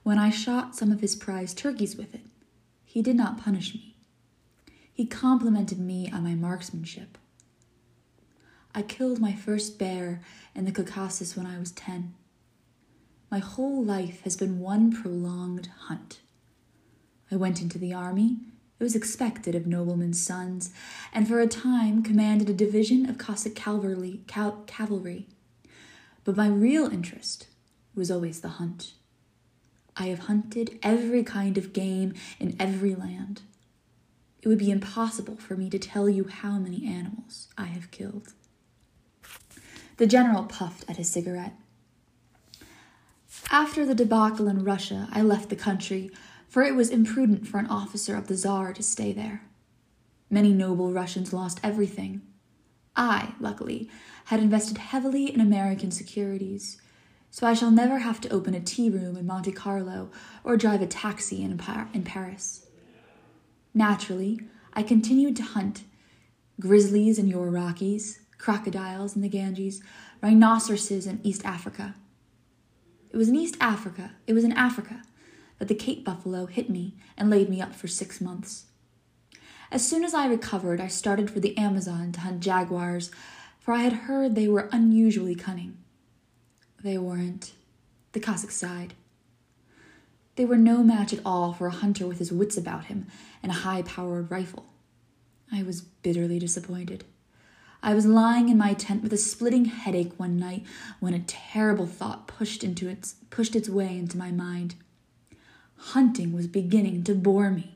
When 0.03 0.19
I 0.19 0.29
shot 0.29 0.75
some 0.75 0.91
of 0.91 1.01
his 1.01 1.15
prize 1.15 1.55
turkeys 1.55 1.95
with 1.95 2.13
it, 2.13 2.27
he 2.83 3.01
did 3.01 3.15
not 3.15 3.43
punish 3.43 3.73
me. 3.73 3.95
He 4.93 5.07
complimented 5.07 5.79
me 5.79 6.11
on 6.11 6.23
my 6.23 6.35
marksmanship. 6.35 7.17
I 8.77 8.81
killed 8.81 9.21
my 9.21 9.31
first 9.31 9.79
bear 9.79 10.19
in 10.53 10.65
the 10.65 10.71
Caucasus 10.73 11.37
when 11.37 11.45
I 11.45 11.57
was 11.57 11.71
ten. 11.71 12.13
My 13.31 13.39
whole 13.39 13.81
life 13.81 14.21
has 14.23 14.35
been 14.35 14.59
one 14.59 14.91
prolonged 14.91 15.69
hunt. 15.87 16.19
I 17.31 17.37
went 17.37 17.61
into 17.61 17.79
the 17.79 17.93
army. 17.93 18.35
It 18.77 18.83
was 18.83 18.93
expected 18.93 19.55
of 19.55 19.65
noblemen's 19.65 20.21
sons, 20.21 20.73
and 21.13 21.25
for 21.25 21.39
a 21.39 21.47
time 21.47 22.03
commanded 22.03 22.49
a 22.49 22.53
division 22.53 23.09
of 23.09 23.17
Cossack 23.17 23.55
cavalry. 23.55 24.19
Cal- 24.27 24.63
cavalry. 24.67 25.27
But 26.25 26.35
my 26.35 26.49
real 26.49 26.87
interest 26.87 27.47
was 27.95 28.11
always 28.11 28.41
the 28.41 28.49
hunt. 28.49 28.91
I 29.95 30.07
have 30.07 30.19
hunted 30.19 30.79
every 30.83 31.23
kind 31.23 31.57
of 31.57 31.71
game 31.71 32.13
in 32.41 32.57
every 32.59 32.93
land. 32.93 33.43
It 34.41 34.49
would 34.49 34.59
be 34.59 34.69
impossible 34.69 35.37
for 35.37 35.55
me 35.55 35.69
to 35.69 35.79
tell 35.79 36.09
you 36.09 36.25
how 36.27 36.57
many 36.57 36.85
animals 36.85 37.47
I 37.57 37.67
have 37.67 37.89
killed. 37.91 38.33
The 39.97 40.07
general 40.07 40.43
puffed 40.43 40.85
at 40.89 40.97
his 40.97 41.09
cigarette. 41.09 41.53
After 43.49 43.85
the 43.85 43.95
debacle 43.95 44.47
in 44.47 44.63
Russia, 44.63 45.07
I 45.11 45.21
left 45.21 45.49
the 45.49 45.55
country, 45.55 46.11
for 46.47 46.63
it 46.63 46.75
was 46.75 46.89
imprudent 46.89 47.47
for 47.47 47.57
an 47.57 47.67
officer 47.67 48.15
of 48.15 48.27
the 48.27 48.35
Czar 48.35 48.73
to 48.73 48.83
stay 48.83 49.13
there. 49.13 49.43
Many 50.29 50.53
noble 50.53 50.91
Russians 50.91 51.31
lost 51.31 51.59
everything. 51.63 52.21
I, 52.95 53.35
luckily, 53.39 53.89
had 54.25 54.39
invested 54.39 54.77
heavily 54.77 55.33
in 55.33 55.39
American 55.39 55.91
securities, 55.91 56.81
so 57.29 57.45
I 57.45 57.53
shall 57.53 57.71
never 57.71 57.99
have 57.99 58.21
to 58.21 58.29
open 58.29 58.53
a 58.53 58.61
tea 58.61 58.89
room 58.89 59.17
in 59.17 59.27
Monte 59.27 59.51
Carlo 59.51 60.09
or 60.43 60.57
drive 60.57 60.81
a 60.81 60.87
taxi 60.87 61.43
in, 61.43 61.59
in 61.93 62.03
Paris. 62.03 62.65
Naturally, 63.73 64.39
I 64.73 64.83
continued 64.83 65.35
to 65.37 65.43
hunt 65.43 65.83
grizzlies 66.59 67.19
in 67.19 67.27
your 67.27 67.49
Rockies, 67.49 68.19
crocodiles 68.45 69.15
in 69.15 69.23
the 69.23 69.27
Ganges, 69.27 69.81
rhinoceroses 70.21 71.07
in 71.07 71.19
East 71.23 71.43
Africa. 71.43 71.95
It 73.09 73.17
was 73.17 73.27
in 73.27 73.35
East 73.35 73.57
Africa, 73.59 74.11
it 74.27 74.33
was 74.33 74.43
in 74.43 74.51
Africa, 74.51 75.01
that 75.57 75.67
the 75.67 75.73
Cape 75.73 76.05
buffalo 76.05 76.45
hit 76.45 76.69
me 76.69 76.93
and 77.17 77.31
laid 77.31 77.49
me 77.49 77.59
up 77.59 77.73
for 77.73 77.87
six 77.87 78.21
months. 78.21 78.65
As 79.71 79.87
soon 79.87 80.03
as 80.03 80.13
I 80.13 80.27
recovered, 80.27 80.79
I 80.79 80.89
started 80.89 81.31
for 81.31 81.39
the 81.39 81.57
Amazon 81.57 82.11
to 82.11 82.19
hunt 82.19 82.41
jaguars, 82.41 83.09
for 83.57 83.73
I 83.73 83.79
had 83.79 83.93
heard 83.93 84.35
they 84.35 84.47
were 84.47 84.69
unusually 84.71 85.33
cunning. 85.33 85.77
They 86.83 86.99
weren't. 86.99 87.53
The 88.11 88.19
Cossack 88.19 88.51
sighed. 88.51 88.93
They 90.35 90.45
were 90.45 90.57
no 90.57 90.83
match 90.83 91.13
at 91.13 91.25
all 91.25 91.51
for 91.51 91.65
a 91.65 91.71
hunter 91.71 92.05
with 92.05 92.19
his 92.19 92.31
wits 92.31 92.57
about 92.57 92.85
him 92.85 93.07
and 93.41 93.51
a 93.51 93.61
high 93.65 93.81
powered 93.81 94.29
rifle. 94.29 94.67
I 95.51 95.63
was 95.63 95.81
bitterly 95.81 96.37
disappointed. 96.37 97.05
I 97.85 97.93
was 97.93 98.07
lying 98.07 98.49
in 98.49 98.57
my 98.57 98.73
tent 98.73 99.03
with 99.03 99.13
a 99.13 99.17
splitting 99.17 99.65
headache 99.65 100.13
one 100.17 100.37
night 100.37 100.63
when 100.99 101.13
a 101.13 101.19
terrible 101.19 101.85
thought 101.85 102.27
pushed 102.27 102.63
into 102.63 102.89
its 102.89 103.13
pushed 103.29 103.55
its 103.55 103.69
way 103.69 103.95
into 103.95 104.17
my 104.17 104.31
mind. 104.31 104.73
Hunting 105.77 106.33
was 106.33 106.47
beginning 106.47 107.03
to 107.03 107.13
bore 107.13 107.51
me. 107.51 107.75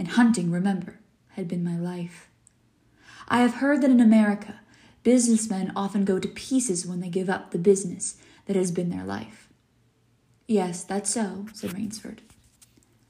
And 0.00 0.08
hunting, 0.08 0.50
remember, 0.50 0.98
had 1.36 1.46
been 1.46 1.62
my 1.62 1.78
life. 1.78 2.28
I 3.28 3.42
have 3.42 3.54
heard 3.54 3.82
that 3.82 3.90
in 3.90 4.00
America, 4.00 4.58
businessmen 5.04 5.70
often 5.76 6.04
go 6.04 6.18
to 6.18 6.26
pieces 6.26 6.84
when 6.84 6.98
they 6.98 7.08
give 7.08 7.30
up 7.30 7.52
the 7.52 7.58
business 7.58 8.16
that 8.46 8.56
has 8.56 8.72
been 8.72 8.90
their 8.90 9.04
life. 9.04 9.48
Yes, 10.48 10.82
that's 10.82 11.10
so, 11.10 11.46
said 11.54 11.72
Rainsford. 11.72 12.18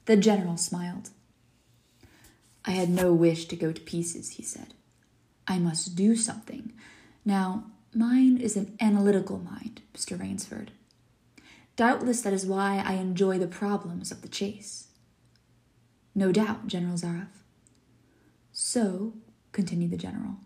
The 0.05 0.17
general 0.17 0.57
smiled. 0.57 1.09
I 2.63 2.71
had 2.71 2.89
no 2.91 3.11
wish 3.11 3.45
to 3.45 3.55
go 3.55 3.71
to 3.71 3.81
pieces, 3.81 4.33
he 4.33 4.43
said. 4.43 4.74
I 5.47 5.59
must 5.59 5.95
do 5.95 6.15
something. 6.15 6.73
Now, 7.23 7.65
mine 7.93 8.37
is 8.37 8.55
an 8.55 8.75
analytical 8.79 9.39
mind, 9.39 9.81
Mr. 9.93 10.19
Rainsford. 10.19 10.69
Doubtless 11.75 12.21
that 12.21 12.33
is 12.33 12.45
why 12.45 12.81
I 12.85 12.93
enjoy 12.93 13.37
the 13.37 13.47
problems 13.47 14.11
of 14.11 14.21
the 14.21 14.27
chase. 14.27 14.87
No 16.13 16.31
doubt, 16.31 16.67
General 16.67 16.95
Zaroff. 16.95 17.43
So, 18.53 19.13
continued 19.51 19.91
the 19.91 19.97
general, 19.97 20.37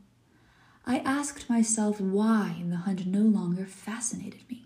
I 0.85 0.99
asked 0.99 1.49
myself 1.49 2.01
why 2.01 2.63
the 2.65 2.77
hunt 2.77 3.05
no 3.05 3.21
longer 3.21 3.67
fascinated 3.67 4.41
me. 4.49 4.65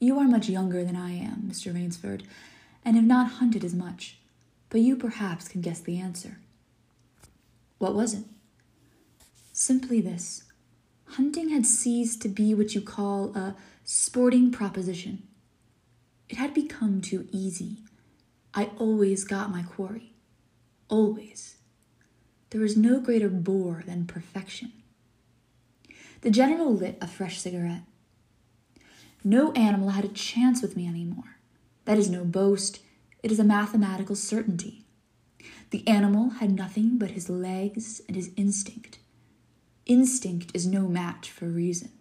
You 0.00 0.18
are 0.18 0.26
much 0.26 0.48
younger 0.48 0.82
than 0.84 0.96
I 0.96 1.12
am, 1.12 1.48
Mr. 1.48 1.72
Rainsford, 1.72 2.24
and 2.84 2.96
have 2.96 3.04
not 3.04 3.32
hunted 3.32 3.64
as 3.64 3.74
much, 3.74 4.18
but 4.68 4.80
you 4.80 4.96
perhaps 4.96 5.46
can 5.46 5.60
guess 5.60 5.80
the 5.80 5.98
answer. 5.98 6.38
What 7.78 7.94
was 7.94 8.14
it? 8.14 8.24
Simply 9.58 10.02
this 10.02 10.44
hunting 11.12 11.48
had 11.48 11.64
ceased 11.64 12.20
to 12.20 12.28
be 12.28 12.52
what 12.52 12.74
you 12.74 12.82
call 12.82 13.34
a 13.34 13.56
sporting 13.84 14.52
proposition. 14.52 15.22
It 16.28 16.36
had 16.36 16.52
become 16.52 17.00
too 17.00 17.26
easy. 17.32 17.78
I 18.52 18.66
always 18.76 19.24
got 19.24 19.50
my 19.50 19.62
quarry. 19.62 20.12
Always. 20.90 21.56
There 22.50 22.60
was 22.60 22.76
no 22.76 23.00
greater 23.00 23.30
bore 23.30 23.82
than 23.86 24.06
perfection. 24.06 24.72
The 26.20 26.30
general 26.30 26.74
lit 26.74 26.98
a 27.00 27.06
fresh 27.06 27.40
cigarette. 27.40 27.84
No 29.24 29.52
animal 29.52 29.88
had 29.88 30.04
a 30.04 30.08
chance 30.08 30.60
with 30.60 30.76
me 30.76 30.86
anymore. 30.86 31.38
That 31.86 31.96
is 31.96 32.10
no 32.10 32.26
boast, 32.26 32.80
it 33.22 33.32
is 33.32 33.38
a 33.38 33.44
mathematical 33.44 34.16
certainty. 34.16 34.84
The 35.70 35.88
animal 35.88 36.28
had 36.40 36.54
nothing 36.54 36.98
but 36.98 37.12
his 37.12 37.30
legs 37.30 38.02
and 38.06 38.16
his 38.16 38.32
instinct. 38.36 38.98
Instinct 39.86 40.50
is 40.52 40.66
no 40.66 40.88
match 40.88 41.30
for 41.30 41.46
reason. 41.46 41.92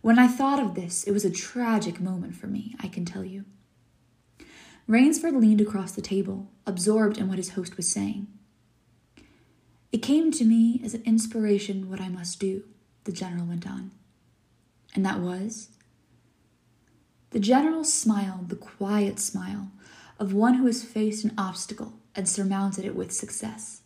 When 0.00 0.18
I 0.18 0.28
thought 0.28 0.60
of 0.60 0.74
this, 0.74 1.04
it 1.04 1.12
was 1.12 1.24
a 1.24 1.30
tragic 1.30 2.00
moment 2.00 2.36
for 2.36 2.46
me, 2.46 2.76
I 2.80 2.88
can 2.88 3.04
tell 3.04 3.24
you. 3.24 3.44
Rainsford 4.86 5.34
leaned 5.34 5.60
across 5.60 5.92
the 5.92 6.02
table, 6.02 6.50
absorbed 6.66 7.18
in 7.18 7.28
what 7.28 7.38
his 7.38 7.50
host 7.50 7.76
was 7.76 7.90
saying. 7.90 8.28
It 9.90 10.02
came 10.02 10.30
to 10.32 10.44
me 10.44 10.80
as 10.84 10.94
an 10.94 11.02
inspiration 11.04 11.88
what 11.88 12.00
I 12.00 12.08
must 12.08 12.38
do, 12.38 12.64
the 13.04 13.12
general 13.12 13.46
went 13.46 13.66
on. 13.66 13.92
And 14.94 15.04
that 15.04 15.20
was? 15.20 15.70
The 17.30 17.40
general 17.40 17.82
smiled 17.82 18.50
the 18.50 18.56
quiet 18.56 19.18
smile 19.18 19.72
of 20.20 20.32
one 20.34 20.54
who 20.54 20.66
has 20.66 20.84
faced 20.84 21.24
an 21.24 21.34
obstacle 21.36 21.94
and 22.14 22.28
surmounted 22.28 22.84
it 22.84 22.94
with 22.94 23.10
success. 23.10 23.80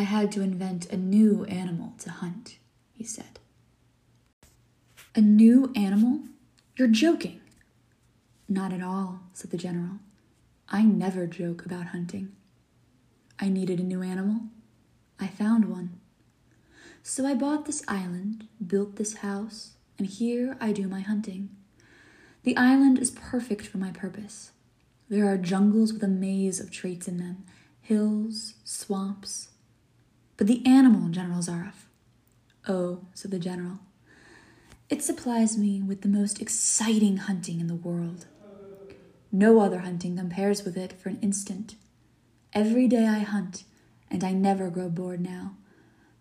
I 0.00 0.04
had 0.04 0.32
to 0.32 0.40
invent 0.40 0.90
a 0.90 0.96
new 0.96 1.44
animal 1.44 1.92
to 1.98 2.08
hunt, 2.10 2.56
he 2.94 3.04
said. 3.04 3.38
A 5.14 5.20
new 5.20 5.70
animal? 5.76 6.20
You're 6.74 6.88
joking. 6.88 7.42
Not 8.48 8.72
at 8.72 8.82
all, 8.82 9.20
said 9.34 9.50
the 9.50 9.58
general. 9.58 9.98
I 10.70 10.84
never 10.84 11.26
joke 11.26 11.66
about 11.66 11.88
hunting. 11.88 12.32
I 13.38 13.50
needed 13.50 13.78
a 13.78 13.82
new 13.82 14.00
animal. 14.00 14.44
I 15.18 15.26
found 15.26 15.66
one. 15.66 16.00
So 17.02 17.26
I 17.26 17.34
bought 17.34 17.66
this 17.66 17.84
island, 17.86 18.48
built 18.66 18.96
this 18.96 19.16
house, 19.16 19.72
and 19.98 20.08
here 20.08 20.56
I 20.62 20.72
do 20.72 20.88
my 20.88 21.00
hunting. 21.00 21.50
The 22.44 22.56
island 22.56 22.98
is 22.98 23.10
perfect 23.10 23.66
for 23.66 23.76
my 23.76 23.90
purpose. 23.90 24.52
There 25.10 25.30
are 25.30 25.36
jungles 25.36 25.92
with 25.92 26.02
a 26.02 26.08
maze 26.08 26.58
of 26.58 26.70
traits 26.70 27.06
in 27.06 27.18
them, 27.18 27.44
hills, 27.82 28.54
swamps, 28.64 29.49
but 30.40 30.46
the 30.46 30.64
animal, 30.64 31.10
General 31.10 31.40
Zaroff. 31.40 31.84
Oh, 32.66 33.04
said 33.12 33.30
the 33.30 33.38
general. 33.38 33.80
It 34.88 35.02
supplies 35.02 35.58
me 35.58 35.82
with 35.82 36.00
the 36.00 36.08
most 36.08 36.40
exciting 36.40 37.18
hunting 37.18 37.60
in 37.60 37.66
the 37.66 37.74
world. 37.74 38.24
No 39.30 39.60
other 39.60 39.80
hunting 39.80 40.16
compares 40.16 40.64
with 40.64 40.78
it 40.78 40.94
for 40.94 41.10
an 41.10 41.18
instant. 41.20 41.74
Every 42.54 42.88
day 42.88 43.06
I 43.06 43.18
hunt, 43.18 43.64
and 44.10 44.24
I 44.24 44.32
never 44.32 44.70
grow 44.70 44.88
bored 44.88 45.20
now, 45.20 45.58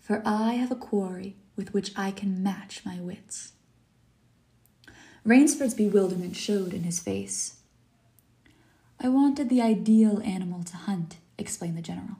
for 0.01 0.21
I 0.25 0.55
have 0.55 0.69
a 0.69 0.75
quarry 0.75 1.37
with 1.55 1.73
which 1.73 1.93
I 1.95 2.11
can 2.11 2.43
match 2.43 2.81
my 2.83 2.99
wits. 2.99 3.53
Rainsford's 5.23 5.75
bewilderment 5.75 6.35
showed 6.35 6.73
in 6.73 6.83
his 6.83 6.99
face. 6.99 7.61
I 8.99 9.07
wanted 9.07 9.47
the 9.47 9.61
ideal 9.61 10.21
animal 10.25 10.65
to 10.65 10.75
hunt, 10.75 11.19
explained 11.37 11.77
the 11.77 11.81
general. 11.81 12.17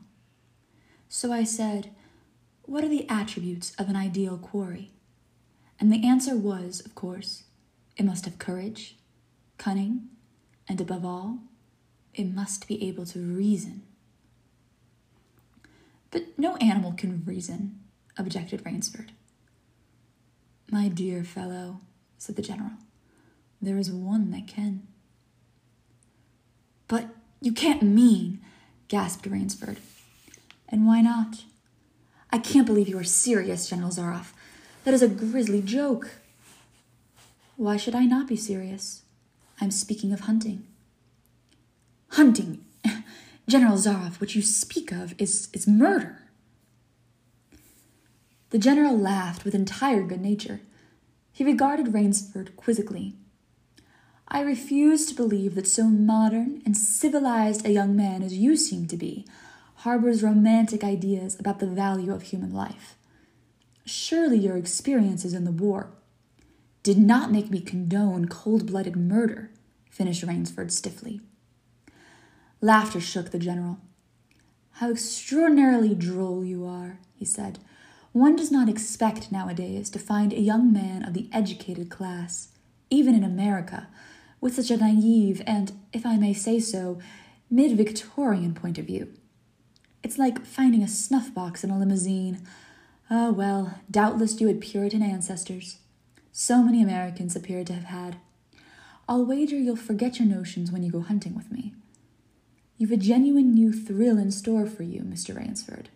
So 1.10 1.34
I 1.34 1.44
said, 1.44 1.90
What 2.64 2.84
are 2.84 2.88
the 2.88 3.10
attributes 3.10 3.74
of 3.80 3.90
an 3.90 3.96
ideal 3.96 4.38
quarry? 4.38 4.92
And 5.80 5.92
the 5.92 6.06
answer 6.06 6.36
was, 6.36 6.82
of 6.86 6.94
course, 6.94 7.44
it 7.98 8.06
must 8.06 8.26
have 8.26 8.38
courage, 8.38 8.98
cunning, 9.58 10.10
and 10.68 10.80
above 10.80 11.04
all, 11.04 11.40
it 12.14 12.26
must 12.26 12.68
be 12.68 12.88
able 12.88 13.06
to 13.08 13.20
reason. 13.20 13.84
But 16.12 16.38
no 16.38 16.58
animal 16.58 16.94
can 16.94 17.24
reason, 17.26 17.80
objected 18.18 18.64
Rainsford. 18.64 19.10
My 20.72 20.90
dear 20.90 21.24
fellow, 21.24 21.82
said 22.18 22.36
the 22.36 22.42
general, 22.42 22.72
there 23.62 23.78
is 23.78 23.92
one 23.92 24.32
that 24.32 24.48
can. 24.48 24.88
But 26.88 27.08
you 27.42 27.54
can't 27.54 27.82
mean, 27.82 28.42
gasped 28.88 29.26
Rainsford. 29.26 29.78
And 30.70 30.86
why 30.86 31.02
not? 31.02 31.44
I 32.32 32.38
can't 32.38 32.68
believe 32.68 32.88
you 32.88 32.98
are 33.00 33.04
serious, 33.04 33.68
General 33.68 33.90
Zaroff. 33.90 34.34
That 34.84 34.94
is 34.94 35.02
a 35.02 35.08
grisly 35.08 35.62
joke. 35.62 36.12
Why 37.58 37.76
should 37.76 37.96
I 37.96 38.06
not 38.06 38.28
be 38.28 38.36
serious? 38.36 39.02
I'm 39.60 39.72
speaking 39.72 40.14
of 40.14 40.22
hunting. 40.22 40.68
Hunting? 42.12 42.64
General 43.48 43.78
Zaroff, 43.78 44.22
what 44.22 44.36
you 44.36 44.42
speak 44.42 44.92
of 44.92 45.16
is, 45.18 45.50
is 45.54 45.68
murder. 45.68 46.20
The 48.52 48.58
general 48.58 48.98
laughed 48.98 49.46
with 49.46 49.54
entire 49.54 50.02
good 50.04 50.22
nature. 50.22 50.62
He 51.32 51.44
regarded 51.44 51.94
Rainsford 51.94 52.56
quizzically. 52.56 53.16
I 54.28 54.42
refuse 54.42 55.06
to 55.08 55.16
believe 55.16 55.56
that 55.56 55.68
so 55.68 55.84
modern 55.86 56.62
and 56.66 56.76
civilized 56.76 57.66
a 57.66 57.72
young 57.72 57.96
man 57.96 58.24
as 58.24 58.38
you 58.38 58.56
seem 58.56 58.88
to 58.88 58.98
be 58.98 59.26
harbors 59.84 60.22
romantic 60.22 60.84
ideas 60.84 61.40
about 61.40 61.60
the 61.60 61.66
value 61.66 62.14
of 62.14 62.22
human 62.22 62.54
life. 62.54 62.96
Surely 63.86 64.38
your 64.38 64.58
experiences 64.58 65.34
in 65.34 65.46
the 65.46 65.52
war 65.54 65.90
did 66.84 66.98
not 66.98 67.32
make 67.32 67.50
me 67.50 67.62
condone 67.62 68.28
cold 68.28 68.66
blooded 68.66 68.98
murder, 68.98 69.52
finished 69.90 70.24
Rainsford 70.24 70.72
stiffly. 70.72 71.22
Laughter 72.60 73.00
shook 73.00 73.32
the 73.32 73.40
general. 73.40 73.78
How 74.74 74.92
extraordinarily 74.92 75.96
droll 75.96 76.44
you 76.44 76.66
are, 76.66 77.00
he 77.16 77.24
said. 77.24 77.60
One 78.12 78.36
does 78.36 78.52
not 78.52 78.68
expect 78.68 79.32
nowadays 79.32 79.90
to 79.92 80.00
find 80.00 80.34
a 80.34 80.42
young 80.42 80.74
man 80.74 81.04
of 81.04 81.14
the 81.14 81.30
educated 81.32 81.90
class, 81.90 82.50
even 82.90 83.16
in 83.16 83.24
America, 83.24 83.88
with 84.42 84.56
such 84.56 84.72
a 84.72 84.78
naive 84.78 85.42
and, 85.48 85.72
if 85.94 86.06
I 86.06 86.18
may 86.18 86.34
say 86.34 86.60
so, 86.60 87.00
mid 87.50 87.78
Victorian 87.78 88.54
point 88.54 88.78
of 88.78 88.86
view. 88.86 89.14
It's 90.04 90.18
like 90.18 90.46
finding 90.46 90.84
a 90.84 90.88
snuff 90.88 91.34
box 91.34 91.64
in 91.64 91.70
a 91.70 91.78
limousine. 91.78 92.42
Ah, 93.10 93.28
oh, 93.28 93.32
well, 93.32 93.80
doubtless 93.90 94.40
you 94.40 94.48
had 94.48 94.62
Puritan 94.62 95.02
ancestors. 95.02 95.78
So 96.32 96.64
many 96.64 96.82
Americans 96.82 97.36
appear 97.36 97.64
to 97.64 97.74
have 97.74 97.86
had. 97.86 98.18
I'll 99.08 99.26
wager 99.26 99.58
you'll 99.58 99.76
forget 99.76 100.20
your 100.20 100.28
notions 100.28 100.72
when 100.72 100.84
you 100.84 100.92
go 100.92 101.02
hunting 101.02 101.36
with 101.36 101.52
me. 101.52 101.74
You've 102.78 102.92
a 102.92 102.98
genuine 102.98 103.54
new 103.54 103.74
thrill 103.74 104.18
in 104.18 104.32
store 104.32 104.66
for 104.68 104.84
you, 104.84 105.02
Mr. 105.02 105.36
Ransford. 105.36 105.90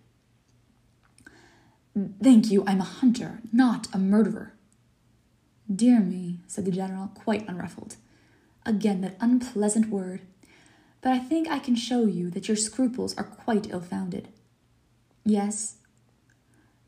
Thank 2.21 2.49
you, 2.49 2.63
I'm 2.65 2.81
a 2.81 2.85
hunter, 2.85 3.39
not 3.53 3.87
a 3.93 3.99
murderer. 3.99 4.53
Dear 5.73 5.99
me, 5.99 6.39
said 6.47 6.65
the 6.65 6.71
general, 6.71 7.11
quite 7.13 7.47
unruffled. 7.47 7.95
Again, 8.65 9.01
that 9.01 9.15
unpleasant 9.21 9.89
word. 9.89 10.21
But 11.03 11.11
I 11.11 11.19
think 11.19 11.49
I 11.49 11.59
can 11.59 11.75
show 11.75 12.05
you 12.05 12.31
that 12.31 12.47
your 12.47 12.57
scruples 12.57 13.15
are 13.17 13.25
quite 13.25 13.69
ill 13.69 13.81
founded. 13.81 14.29
Yes? 15.25 15.75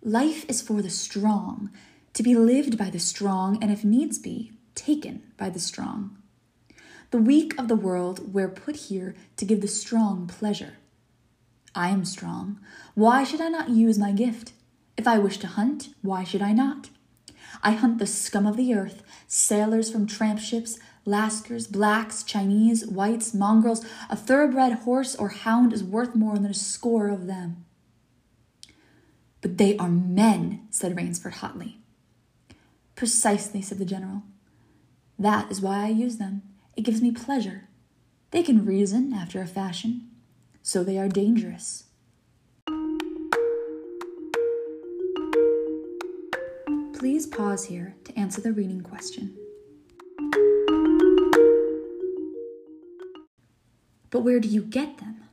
Life 0.02 0.46
is 0.50 0.62
for 0.62 0.82
the 0.82 0.90
strong, 0.90 1.70
to 2.14 2.24
be 2.24 2.34
lived 2.34 2.78
by 2.78 2.90
the 2.90 3.00
strong, 3.00 3.62
and 3.62 3.72
if 3.72 3.84
needs 3.84 4.18
be, 4.18 4.54
taken 4.74 5.22
by 5.36 5.50
the 5.50 5.60
strong. 5.60 6.18
The 7.12 7.18
weak 7.18 7.60
of 7.60 7.68
the 7.68 7.76
world 7.76 8.34
were 8.34 8.48
put 8.48 8.76
here 8.88 9.16
to 9.36 9.46
give 9.46 9.60
the 9.60 9.68
strong 9.68 10.28
pleasure. 10.28 10.78
I 11.76 11.90
am 11.90 12.06
strong. 12.06 12.62
Why 12.94 13.26
should 13.26 13.42
I 13.42 13.50
not 13.50 13.70
use 13.70 14.00
my 14.00 14.14
gift? 14.14 14.54
If 14.96 15.10
I 15.10 15.18
wish 15.18 15.40
to 15.40 15.48
hunt, 15.48 15.90
why 16.02 16.24
should 16.24 16.42
I 16.42 16.54
not? 16.54 16.90
I 17.62 17.72
hunt 17.72 17.98
the 17.98 18.08
scum 18.08 18.48
of 18.48 18.56
the 18.56 18.74
earth, 18.74 19.04
sailors 19.28 19.92
from 19.92 20.08
tramp 20.08 20.40
ships, 20.40 20.80
Lascars, 21.06 21.72
blacks, 21.72 22.24
Chinese, 22.24 22.86
whites, 22.88 23.34
mongrels. 23.34 23.86
A 24.10 24.16
thoroughbred 24.16 24.74
horse 24.80 25.16
or 25.16 25.30
hound 25.30 25.72
is 25.72 25.84
worth 25.84 26.16
more 26.16 26.36
than 26.36 26.48
a 26.48 26.54
score 26.54 27.10
of 27.10 27.28
them. 27.28 27.66
But 29.42 29.58
they 29.58 29.78
are 29.78 29.90
men, 29.90 30.68
said 30.72 30.96
Rainsford 30.96 31.36
hotly. 31.36 31.78
Precisely, 32.96 33.62
said 33.62 33.78
the 33.78 33.86
general. 33.86 34.24
That 35.20 35.52
is 35.52 35.62
why 35.62 35.86
I 35.86 35.90
use 35.90 36.18
them. 36.18 36.42
It 36.76 36.82
gives 36.82 37.02
me 37.02 37.12
pleasure. 37.12 37.68
They 38.32 38.42
can 38.42 38.66
reason 38.66 39.14
after 39.14 39.40
a 39.42 39.48
fashion, 39.48 40.10
so 40.64 40.84
they 40.84 40.98
are 40.98 41.08
dangerous. 41.08 41.84
Please 46.98 47.28
pause 47.28 47.66
here 47.66 47.96
to 48.04 48.20
answer 48.20 48.42
the 48.42 48.52
reading 48.52 48.82
question. 48.82 49.38
But 54.10 54.22
where 54.22 54.40
do 54.40 54.48
you 54.48 54.62
get 54.62 54.98
them? 54.98 55.24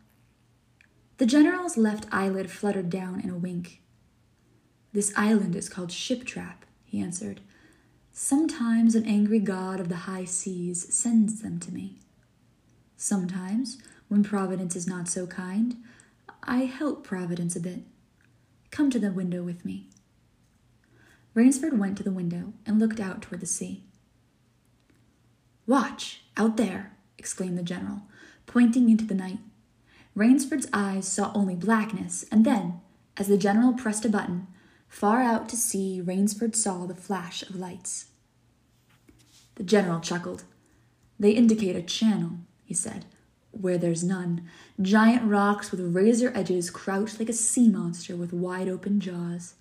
The 1.18 1.26
general's 1.26 1.76
left 1.76 2.06
eyelid 2.11 2.50
fluttered 2.50 2.90
down 2.90 3.20
in 3.20 3.30
a 3.30 3.37
wink. 3.37 3.80
This 4.92 5.12
island 5.16 5.54
is 5.56 5.68
called 5.68 5.90
Shiptrap, 5.90 6.64
he 6.85 7.00
answered. 7.00 7.40
Sometimes 8.12 8.94
an 8.94 9.06
angry 9.06 9.38
god 9.38 9.80
of 9.80 9.88
the 9.88 10.04
high 10.04 10.24
seas 10.24 10.92
sends 10.94 11.40
them 11.40 11.58
to 11.61 11.72
me. 11.72 12.00
Sometimes, 12.96 13.78
when 14.08 14.22
Providence 14.22 14.76
is 14.76 14.87
not 14.87 15.08
so 15.08 15.26
kind, 15.26 15.76
I 16.42 16.64
help 16.64 17.04
Providence 17.04 17.56
a 17.56 17.61
bit. 17.61 17.80
Come 18.70 18.90
to 18.90 18.98
the 18.98 19.12
window 19.12 19.42
with 19.42 19.64
me. 19.64 19.88
Rainsford 21.35 21.78
went 21.78 21.96
to 21.96 22.02
the 22.02 22.11
window 22.11 22.52
and 22.66 22.78
looked 22.78 23.00
out 23.00 23.22
toward 23.22 23.40
the 23.40 23.46
sea. 23.46 23.85
Watch, 25.66 26.24
out 26.37 26.56
there, 26.56 26.96
exclaimed 27.16 27.56
the 27.56 27.62
general, 27.62 28.02
pointing 28.46 28.88
into 28.88 29.05
the 29.05 29.14
night. 29.14 29.38
Rainsford's 30.14 30.68
eyes 30.72 31.09
saw 31.09 31.33
only 31.35 31.55
blackness, 31.55 32.24
and 32.31 32.44
then, 32.44 32.81
as 33.16 33.28
the 33.28 33.38
general 33.38 33.72
pressed 33.72 34.05
a 34.05 34.09
button, 34.09 34.46
far 34.88 35.22
out 35.22 35.48
to 35.48 35.57
sea 35.57 36.02
Rainsford 36.05 36.55
saw 36.55 36.87
the 36.87 36.94
flash 36.94 37.42
of 37.42 37.57
lights. 37.57 38.07
The 39.55 39.62
general 39.62 40.00
chuckled. 40.00 40.44
They 41.18 41.31
indicate 41.31 41.76
a 41.76 41.83
channel, 41.83 42.38
he 42.64 42.74
said, 42.74 43.05
where 43.52 43.78
there's 43.78 44.05
none. 44.05 44.48
Giant 44.81 45.24
rocks 45.24 45.70
with 45.70 45.94
razor 45.94 46.33
edges 46.35 46.70
crouch 46.70 47.18
like 47.18 47.28
a 47.28 47.35
sea 47.35 47.68
monster 47.68 48.16
with 48.16 48.33
wide 48.33 48.68
open 48.68 49.00
jaws. 49.00 49.55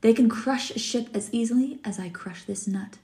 They 0.00 0.14
can 0.14 0.28
crush 0.28 0.70
a 0.70 0.78
ship 0.78 1.08
as 1.14 1.28
easily 1.32 1.80
as 1.84 1.98
I 1.98 2.08
crush 2.08 2.44
this 2.44 2.66
nut. 2.66 2.98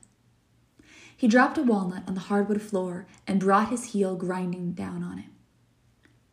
He 1.24 1.28
dropped 1.28 1.56
a 1.56 1.62
walnut 1.62 2.02
on 2.06 2.12
the 2.12 2.20
hardwood 2.20 2.60
floor 2.60 3.06
and 3.26 3.40
brought 3.40 3.70
his 3.70 3.92
heel 3.92 4.14
grinding 4.14 4.72
down 4.72 5.02
on 5.02 5.18
it. 5.18 5.24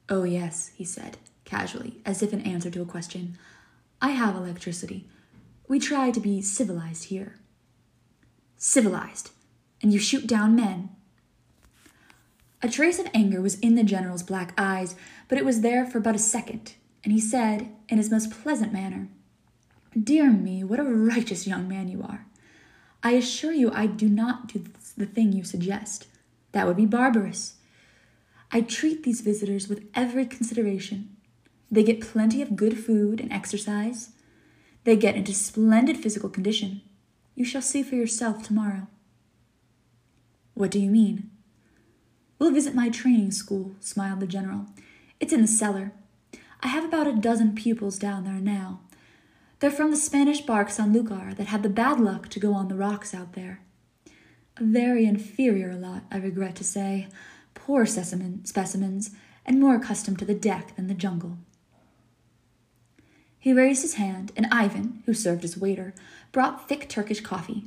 Oh, 0.09 0.23
yes, 0.23 0.71
he 0.75 0.83
said, 0.83 1.15
casually, 1.45 2.01
as 2.05 2.21
if 2.21 2.33
in 2.33 2.41
answer 2.41 2.69
to 2.69 2.81
a 2.81 2.85
question. 2.85 3.37
I 4.01 4.09
have 4.09 4.35
electricity. 4.35 5.07
We 5.69 5.79
try 5.79 6.11
to 6.11 6.19
be 6.19 6.41
civilized 6.41 7.05
here. 7.05 7.37
Civilized? 8.57 9.31
And 9.81 9.93
you 9.93 9.99
shoot 9.99 10.27
down 10.27 10.57
men? 10.57 10.89
A 12.61 12.67
trace 12.67 12.99
of 12.99 13.07
anger 13.13 13.39
was 13.39 13.57
in 13.59 13.75
the 13.75 13.85
general's 13.85 14.23
black 14.23 14.53
eyes, 14.57 14.97
but 15.29 15.37
it 15.37 15.45
was 15.45 15.61
there 15.61 15.85
for 15.85 16.01
but 16.01 16.15
a 16.15 16.19
second, 16.19 16.73
and 17.05 17.13
he 17.13 17.21
said, 17.21 17.69
in 17.87 17.97
his 17.97 18.11
most 18.11 18.29
pleasant 18.29 18.73
manner, 18.73 19.07
Dear 19.97 20.29
me, 20.29 20.65
what 20.65 20.81
a 20.81 20.83
righteous 20.83 21.47
young 21.47 21.69
man 21.69 21.87
you 21.87 22.03
are. 22.03 22.25
I 23.03 23.11
assure 23.13 23.51
you 23.51 23.71
I 23.71 23.87
do 23.87 24.07
not 24.07 24.47
do 24.47 24.63
the 24.97 25.05
thing 25.05 25.31
you 25.31 25.43
suggest. 25.43 26.07
That 26.51 26.67
would 26.67 26.77
be 26.77 26.85
barbarous. 26.85 27.55
I 28.51 28.61
treat 28.61 29.03
these 29.03 29.21
visitors 29.21 29.67
with 29.67 29.85
every 29.95 30.25
consideration. 30.25 31.15
They 31.71 31.83
get 31.83 32.01
plenty 32.01 32.41
of 32.41 32.55
good 32.55 32.77
food 32.77 33.21
and 33.21 33.31
exercise. 33.31 34.09
They 34.83 34.95
get 34.95 35.15
into 35.15 35.33
splendid 35.33 35.97
physical 35.97 36.29
condition. 36.29 36.81
You 37.33 37.45
shall 37.45 37.61
see 37.61 37.81
for 37.81 37.95
yourself 37.95 38.43
tomorrow. 38.43 38.87
What 40.53 40.69
do 40.69 40.79
you 40.79 40.91
mean? 40.91 41.31
We'll 42.37 42.51
visit 42.51 42.75
my 42.75 42.89
training 42.89 43.31
school, 43.31 43.75
smiled 43.79 44.19
the 44.19 44.27
general. 44.27 44.65
It's 45.19 45.31
in 45.31 45.41
the 45.41 45.47
cellar. 45.47 45.93
I 46.59 46.67
have 46.67 46.83
about 46.83 47.07
a 47.07 47.13
dozen 47.13 47.55
pupils 47.55 47.97
down 47.97 48.25
there 48.25 48.33
now. 48.33 48.81
They're 49.61 49.69
from 49.69 49.91
the 49.91 49.97
Spanish 49.97 50.41
bark 50.41 50.69
Sanlucar 50.69 51.37
that 51.37 51.45
had 51.47 51.61
the 51.61 51.69
bad 51.69 51.99
luck 51.99 52.29
to 52.29 52.39
go 52.39 52.55
on 52.55 52.67
the 52.67 52.75
rocks 52.75 53.13
out 53.13 53.33
there. 53.33 53.61
A 54.57 54.63
very 54.63 55.05
inferior 55.05 55.75
lot, 55.75 56.03
I 56.11 56.17
regret 56.17 56.55
to 56.55 56.63
say. 56.63 57.07
poor 57.53 57.85
specimen, 57.85 58.43
specimens 58.43 59.11
and 59.45 59.59
more 59.59 59.75
accustomed 59.75 60.17
to 60.17 60.25
the 60.25 60.33
deck 60.33 60.75
than 60.75 60.87
the 60.87 60.95
jungle. 60.95 61.37
He 63.37 63.53
raised 63.53 63.83
his 63.83 63.95
hand, 63.95 64.31
and 64.35 64.47
Ivan, 64.51 65.03
who 65.05 65.13
served 65.13 65.43
as 65.43 65.57
waiter, 65.57 65.93
brought 66.31 66.67
thick 66.67 66.89
Turkish 66.89 67.21
coffee. 67.21 67.65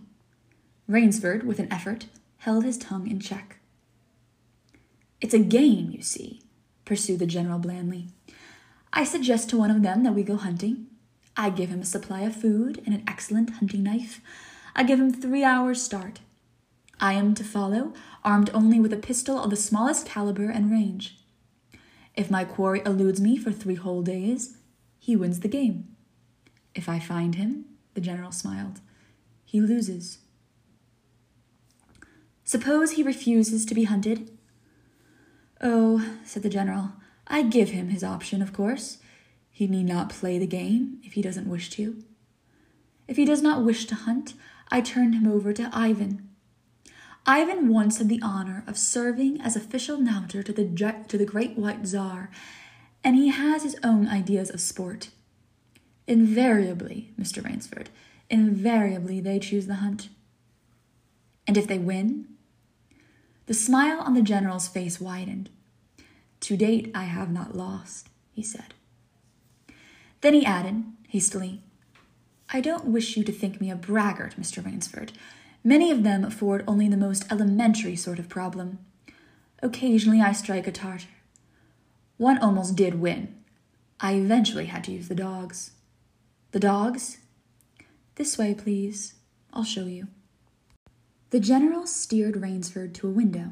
Rainsford, 0.88 1.44
with 1.44 1.60
an 1.60 1.72
effort, 1.72 2.06
held 2.38 2.64
his 2.64 2.76
tongue 2.76 3.08
in 3.08 3.20
check. 3.20 3.58
It's 5.20 5.34
a 5.34 5.38
game, 5.38 5.90
you 5.92 6.02
see, 6.02 6.42
pursued 6.84 7.20
the 7.20 7.26
general 7.26 7.60
blandly. 7.60 8.08
I 8.92 9.04
suggest 9.04 9.48
to 9.50 9.56
one 9.56 9.70
of 9.70 9.82
them 9.82 10.02
that 10.02 10.14
we 10.14 10.24
go 10.24 10.36
hunting. 10.36 10.88
I 11.36 11.50
give 11.50 11.68
him 11.68 11.80
a 11.80 11.84
supply 11.84 12.22
of 12.22 12.36
food 12.36 12.82
and 12.86 12.94
an 12.94 13.04
excellent 13.08 13.50
hunting 13.50 13.82
knife. 13.82 14.20
I 14.76 14.84
give 14.84 15.00
him 15.00 15.12
three 15.12 15.44
hours' 15.44 15.82
start. 15.82 16.20
I 17.00 17.14
am 17.14 17.34
to 17.34 17.44
follow, 17.44 17.92
armed 18.22 18.50
only 18.54 18.80
with 18.80 18.92
a 18.92 18.96
pistol 18.98 19.42
of 19.42 19.50
the 19.50 19.56
smallest 19.56 20.06
caliber 20.06 20.48
and 20.48 20.70
range. 20.70 21.18
If 22.14 22.30
my 22.30 22.44
quarry 22.44 22.82
eludes 22.86 23.20
me 23.20 23.36
for 23.36 23.50
three 23.50 23.74
whole 23.74 24.02
days, 24.02 24.58
he 24.98 25.16
wins 25.16 25.40
the 25.40 25.48
game. 25.48 25.88
If 26.74 26.88
I 26.88 26.98
find 26.98 27.34
him, 27.34 27.64
the 27.94 28.00
general 28.00 28.32
smiled, 28.32 28.80
he 29.44 29.60
loses. 29.60 30.18
Suppose 32.44 32.92
he 32.92 33.02
refuses 33.02 33.64
to 33.66 33.74
be 33.74 33.84
hunted? 33.84 34.30
Oh, 35.60 36.16
said 36.24 36.42
the 36.42 36.48
general, 36.48 36.92
I 37.26 37.42
give 37.42 37.70
him 37.70 37.88
his 37.88 38.04
option, 38.04 38.42
of 38.42 38.52
course. 38.52 38.98
He 39.54 39.68
need 39.68 39.86
not 39.86 40.10
play 40.10 40.36
the 40.36 40.48
game 40.48 40.98
if 41.04 41.12
he 41.12 41.22
doesn't 41.22 41.48
wish 41.48 41.70
to. 41.70 42.02
If 43.06 43.16
he 43.16 43.24
does 43.24 43.40
not 43.40 43.62
wish 43.62 43.86
to 43.86 43.94
hunt, 43.94 44.34
I 44.68 44.80
turn 44.80 45.12
him 45.12 45.28
over 45.28 45.52
to 45.52 45.70
Ivan. 45.72 46.28
Ivan 47.24 47.68
once 47.68 47.98
had 47.98 48.08
the 48.08 48.20
honor 48.20 48.64
of 48.66 48.76
serving 48.76 49.40
as 49.40 49.54
official 49.54 49.98
knouter 49.98 50.42
to 50.42 50.52
the, 50.52 51.04
to 51.06 51.16
the 51.16 51.24
great 51.24 51.56
white 51.56 51.86
czar 51.86 52.30
and 53.04 53.14
he 53.14 53.28
has 53.28 53.62
his 53.62 53.76
own 53.84 54.08
ideas 54.08 54.50
of 54.50 54.60
sport. 54.60 55.10
Invariably, 56.08 57.12
Mr. 57.20 57.44
Rainsford, 57.44 57.88
invariably 58.28 59.20
they 59.20 59.38
choose 59.38 59.66
the 59.66 59.76
hunt. 59.76 60.08
And 61.46 61.56
if 61.56 61.68
they 61.68 61.78
win? 61.78 62.26
The 63.46 63.54
smile 63.54 64.00
on 64.00 64.14
the 64.14 64.22
general's 64.22 64.66
face 64.66 65.00
widened. 65.00 65.50
To 66.40 66.56
date, 66.56 66.90
I 66.94 67.04
have 67.04 67.30
not 67.30 67.54
lost, 67.54 68.08
he 68.32 68.42
said. 68.42 68.74
Then 70.24 70.32
he 70.32 70.46
added, 70.46 70.84
hastily, 71.08 71.60
I 72.50 72.62
don't 72.62 72.86
wish 72.86 73.14
you 73.14 73.24
to 73.24 73.30
think 73.30 73.60
me 73.60 73.70
a 73.70 73.76
braggart, 73.76 74.36
Mr. 74.40 74.64
Rainsford. 74.64 75.12
Many 75.62 75.90
of 75.90 76.02
them 76.02 76.24
afford 76.24 76.64
only 76.66 76.88
the 76.88 76.96
most 76.96 77.30
elementary 77.30 77.94
sort 77.94 78.18
of 78.18 78.30
problem. 78.30 78.78
Occasionally 79.62 80.22
I 80.22 80.32
strike 80.32 80.66
a 80.66 80.72
Tartar. 80.72 81.08
One 82.16 82.38
almost 82.38 82.74
did 82.74 83.02
win. 83.02 83.34
I 84.00 84.14
eventually 84.14 84.64
had 84.64 84.82
to 84.84 84.92
use 84.92 85.08
the 85.08 85.14
dogs. 85.14 85.72
The 86.52 86.60
dogs? 86.60 87.18
This 88.14 88.38
way, 88.38 88.54
please. 88.54 89.16
I'll 89.52 89.62
show 89.62 89.84
you. 89.84 90.08
The 91.32 91.40
general 91.40 91.86
steered 91.86 92.40
Rainsford 92.40 92.94
to 92.94 93.08
a 93.08 93.10
window. 93.10 93.50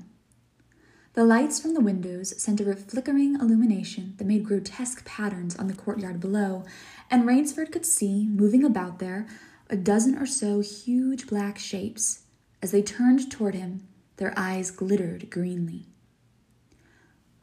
The 1.14 1.24
lights 1.24 1.60
from 1.60 1.74
the 1.74 1.80
windows 1.80 2.40
sent 2.42 2.60
a 2.62 2.74
flickering 2.74 3.34
illumination 3.34 4.14
that 4.16 4.26
made 4.26 4.46
grotesque 4.46 5.04
patterns 5.04 5.54
on 5.56 5.66
the 5.66 5.74
courtyard 5.74 6.20
below, 6.20 6.64
and 7.10 7.26
Rainsford 7.26 7.70
could 7.70 7.84
see, 7.84 8.26
moving 8.26 8.64
about 8.64 8.98
there, 8.98 9.26
a 9.68 9.76
dozen 9.76 10.16
or 10.16 10.24
so 10.24 10.60
huge 10.60 11.26
black 11.26 11.58
shapes. 11.58 12.22
As 12.62 12.70
they 12.70 12.80
turned 12.80 13.30
toward 13.30 13.54
him, 13.54 13.86
their 14.16 14.32
eyes 14.38 14.70
glittered 14.70 15.28
greenly. 15.28 15.86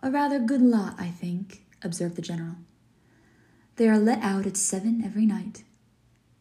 A 0.02 0.10
rather 0.10 0.40
good 0.40 0.62
lot, 0.62 0.96
I 0.98 1.10
think, 1.10 1.66
observed 1.84 2.16
the 2.16 2.24
general. 2.24 2.56
They 3.76 3.88
are 3.88 4.00
let 4.00 4.24
out 4.24 4.48
at 4.48 4.58
seven 4.58 5.04
every 5.06 5.28
night. 5.28 5.64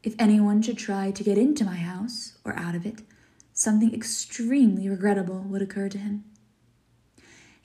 If 0.03 0.15
anyone 0.19 0.63
should 0.63 0.79
try 0.79 1.11
to 1.11 1.25
get 1.25 1.37
into 1.37 1.65
my 1.65 1.77
house 1.77 2.39
or 2.43 2.59
out 2.59 2.75
of 2.75 2.87
it, 2.87 3.03
something 3.53 3.93
extremely 3.93 4.89
regrettable 4.89 5.41
would 5.41 5.61
occur 5.61 5.91
to 5.91 5.99
him. 5.99 6.25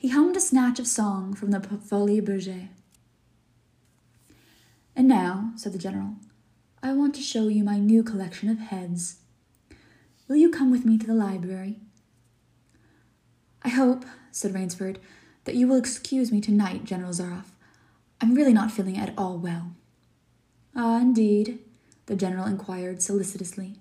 He 0.04 0.10
hummed 0.10 0.36
a 0.36 0.40
snatch 0.40 0.78
of 0.78 0.86
song 0.86 1.32
from 1.32 1.50
the 1.50 1.60
Folies 1.60 2.20
Bergère. 2.20 2.68
And 4.94 5.08
now, 5.08 5.52
said 5.56 5.72
the 5.72 5.78
general, 5.78 6.16
I 6.82 6.92
want 6.92 7.14
to 7.14 7.22
show 7.22 7.48
you 7.48 7.64
my 7.64 7.78
new 7.78 8.02
collection 8.02 8.50
of 8.50 8.58
heads. 8.58 9.20
Will 10.28 10.36
you 10.36 10.50
come 10.50 10.70
with 10.70 10.84
me 10.84 10.98
to 10.98 11.06
the 11.06 11.14
library? 11.14 11.80
I 13.62 13.70
hope, 13.70 14.04
said 14.30 14.52
Rainsford, 14.52 14.98
that 15.44 15.54
you 15.54 15.66
will 15.66 15.78
excuse 15.78 16.30
me 16.30 16.42
tonight, 16.42 16.84
General 16.84 17.12
Zaroff. 17.12 17.52
I'm 18.20 18.34
really 18.34 18.52
not 18.52 18.70
feeling 18.70 18.98
at 18.98 19.14
all 19.16 19.38
well. 19.38 19.72
Ah, 20.76 21.00
indeed? 21.00 21.60
the 22.04 22.14
general 22.14 22.44
inquired 22.44 23.00
solicitously. 23.00 23.76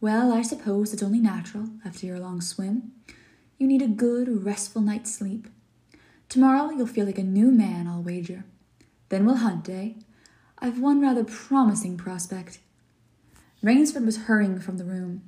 Well, 0.00 0.32
I 0.32 0.40
suppose 0.40 0.94
it's 0.94 1.02
only 1.02 1.20
natural 1.20 1.68
after 1.84 2.06
your 2.06 2.20
long 2.20 2.40
swim. 2.40 2.92
You 3.64 3.68
need 3.68 3.80
a 3.80 3.88
good, 3.88 4.44
restful 4.44 4.82
night's 4.82 5.14
sleep. 5.14 5.48
Tomorrow 6.28 6.68
you'll 6.68 6.86
feel 6.86 7.06
like 7.06 7.16
a 7.16 7.22
new 7.22 7.50
man, 7.50 7.88
I'll 7.88 8.02
wager. 8.02 8.44
Then 9.08 9.24
we'll 9.24 9.36
hunt, 9.36 9.70
eh? 9.70 9.92
I've 10.58 10.78
one 10.78 11.00
rather 11.00 11.24
promising 11.24 11.96
prospect. 11.96 12.58
Rainsford 13.62 14.04
was 14.04 14.24
hurrying 14.24 14.60
from 14.60 14.76
the 14.76 14.84
room. 14.84 15.22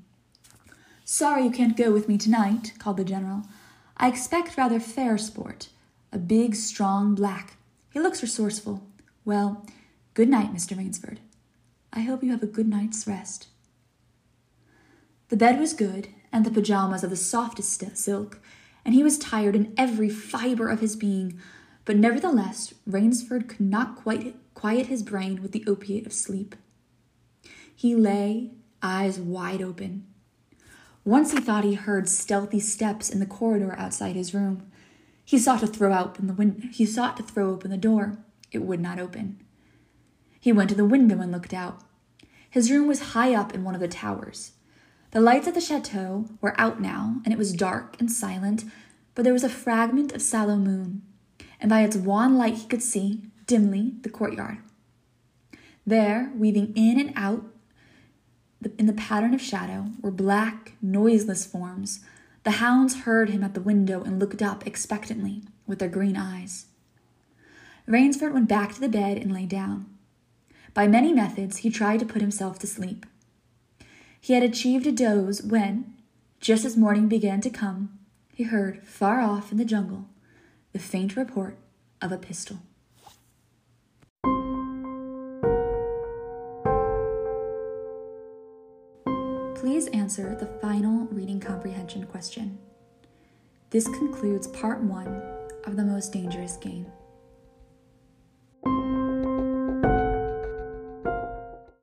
Sorry 1.03 1.45
you 1.45 1.51
can't 1.51 1.79
go 1.79 1.91
with 1.91 2.11
me 2.11 2.19
tonight, 2.19 2.75
called 2.79 2.99
the 2.99 3.05
general. 3.05 3.45
I 3.97 4.09
expect 4.09 4.59
rather 4.59 4.81
fair 4.81 5.17
sport. 5.17 5.71
A 6.13 6.19
big, 6.19 6.57
strong 6.57 7.15
black. 7.15 7.57
He 7.91 8.01
looks 8.01 8.21
resourceful. 8.21 8.87
Well, 9.25 9.65
good 10.13 10.29
night, 10.29 10.53
Mr. 10.53 10.77
Rainsford. 10.77 11.21
I 11.91 12.01
hope 12.01 12.23
you 12.23 12.33
have 12.33 12.43
a 12.43 12.47
good 12.47 12.69
night's 12.69 13.07
rest. 13.07 13.47
The 15.31 15.39
bed 15.39 15.59
was 15.59 15.73
good, 15.73 16.09
and 16.37 16.45
the 16.45 16.51
pajamas 16.51 17.03
of 17.03 17.09
the 17.09 17.17
softest 17.17 17.97
silk, 17.97 18.41
and 18.85 18.95
he 18.95 19.03
was 19.03 19.17
tired 19.17 19.57
in 19.57 19.73
every 19.79 20.11
fiber 20.11 20.69
of 20.69 20.81
his 20.81 20.95
being, 20.95 21.41
but 21.87 21.97
nevertheless, 21.97 22.75
Rainsford 22.87 23.49
could 23.49 23.63
not 23.63 23.97
quite 23.97 24.37
quiet 24.53 24.89
his 24.89 25.03
brain 25.03 25.41
with 25.41 25.53
the 25.53 25.65
opiate 25.67 26.05
of 26.07 26.13
sleep. 26.13 26.55
He 27.75 27.97
lay, 27.97 28.51
eyes 28.83 29.19
wide 29.19 29.63
open, 29.63 30.07
once 31.07 31.33
he 31.33 31.41
thought 31.41 31.65
he 31.65 31.73
heard 31.73 32.07
stealthy 32.07 32.61
steps 32.61 33.09
in 33.09 33.19
the 33.19 33.25
corridor 33.25 33.75
outside 33.79 34.15
his 34.15 34.35
room. 34.35 34.71
He 35.25 35.39
sought 35.39 35.61
to 35.61 35.67
throw 35.67 35.99
open 35.99 36.27
the 36.27 36.35
win- 36.35 36.69
he 36.71 36.85
sought 36.85 37.17
to 37.17 37.23
throw 37.23 37.51
open 37.51 37.71
the 37.71 37.79
door. 37.79 38.19
It 38.53 38.59
would 38.59 38.81
not 38.81 38.99
open. 38.99 39.41
He 40.39 40.53
went 40.53 40.69
to 40.69 40.77
the 40.77 40.85
window 40.85 41.19
and 41.19 41.33
looked 41.33 41.55
out. 41.55 41.81
His 42.51 42.71
room 42.71 42.87
was 42.87 43.13
high 43.15 43.33
up 43.35 43.55
in 43.55 43.65
one 43.65 43.75
of 43.75 43.81
the 43.81 43.89
towers. 43.89 44.53
The 45.17 45.23
lights 45.23 45.49
at 45.49 45.55
the 45.55 45.63
chateau 45.63 46.27
were 46.43 46.55
out 46.61 46.79
now, 46.79 47.23
and 47.25 47.33
it 47.33 47.39
was 47.39 47.55
dark 47.55 47.97
and 47.99 48.13
silent, 48.13 48.65
but 49.15 49.23
there 49.23 49.33
was 49.33 49.45
a 49.45 49.49
fragment 49.49 50.13
of 50.13 50.21
sallow 50.21 50.57
moon, 50.57 51.01
and 51.59 51.71
by 51.71 51.81
its 51.85 51.97
wan 51.97 52.37
light 52.37 52.57
he 52.57 52.67
could 52.67 52.83
see, 52.83 53.23
dimly, 53.47 53.95
the 54.03 54.11
courtyard. 54.11 54.59
There, 55.87 56.31
weaving 56.37 56.75
in 56.77 57.01
and 57.01 57.15
out 57.17 57.47
in 58.77 58.85
the 58.85 58.93
pattern 58.93 59.33
of 59.33 59.41
shadow 59.41 59.87
were 60.03 60.11
black, 60.11 60.73
noiseless 60.83 61.47
forms. 61.47 62.01
The 62.45 62.61
hounds 62.61 63.05
heard 63.05 63.31
him 63.31 63.43
at 63.43 63.55
the 63.55 63.63
window 63.63 64.03
and 64.03 64.21
looked 64.21 64.43
up 64.43 64.67
expectantly 64.67 65.45
with 65.67 65.79
their 65.79 65.89
green 65.89 66.19
eyes. 66.19 66.67
Rainsford 67.87 68.35
went 68.35 68.51
back 68.51 68.75
to 68.75 68.81
the 68.83 68.87
bed 68.91 69.17
and 69.17 69.33
lay 69.33 69.47
down. 69.47 69.87
By 70.75 70.87
many 70.87 71.15
methods, 71.15 71.57
he 71.57 71.71
tried 71.71 72.01
to 72.01 72.05
put 72.05 72.21
himself 72.21 72.59
to 72.59 72.67
sleep. 72.67 73.07
He 74.27 74.33
had 74.33 74.43
achieved 74.43 74.89
a 74.89 74.91
doze 74.91 75.41
when, 75.41 75.95
just 76.41 76.65
as 76.65 76.77
morning 76.77 77.07
began 77.07 77.41
to 77.43 77.49
come, 77.49 77.97
he 78.35 78.43
heard, 78.43 78.83
far 78.83 79.21
off 79.21 79.53
in 79.53 79.59
the 79.59 79.65
jungle, 79.65 80.07
the 80.73 80.81
faint 80.81 81.15
report 81.15 81.57
of 82.03 82.11
a 82.11 82.19
pistol. 82.19 82.59
Please 89.55 89.87
answer 89.93 90.35
the 90.35 90.59
final 90.61 91.07
reading 91.13 91.39
comprehension 91.39 92.05
question. 92.05 92.59
This 93.71 93.87
concludes 93.87 94.49
part 94.49 94.83
one 94.83 95.23
of 95.67 95.77
The 95.77 95.85
Most 95.85 96.13
Dangerous 96.13 96.57
Game. 96.57 96.87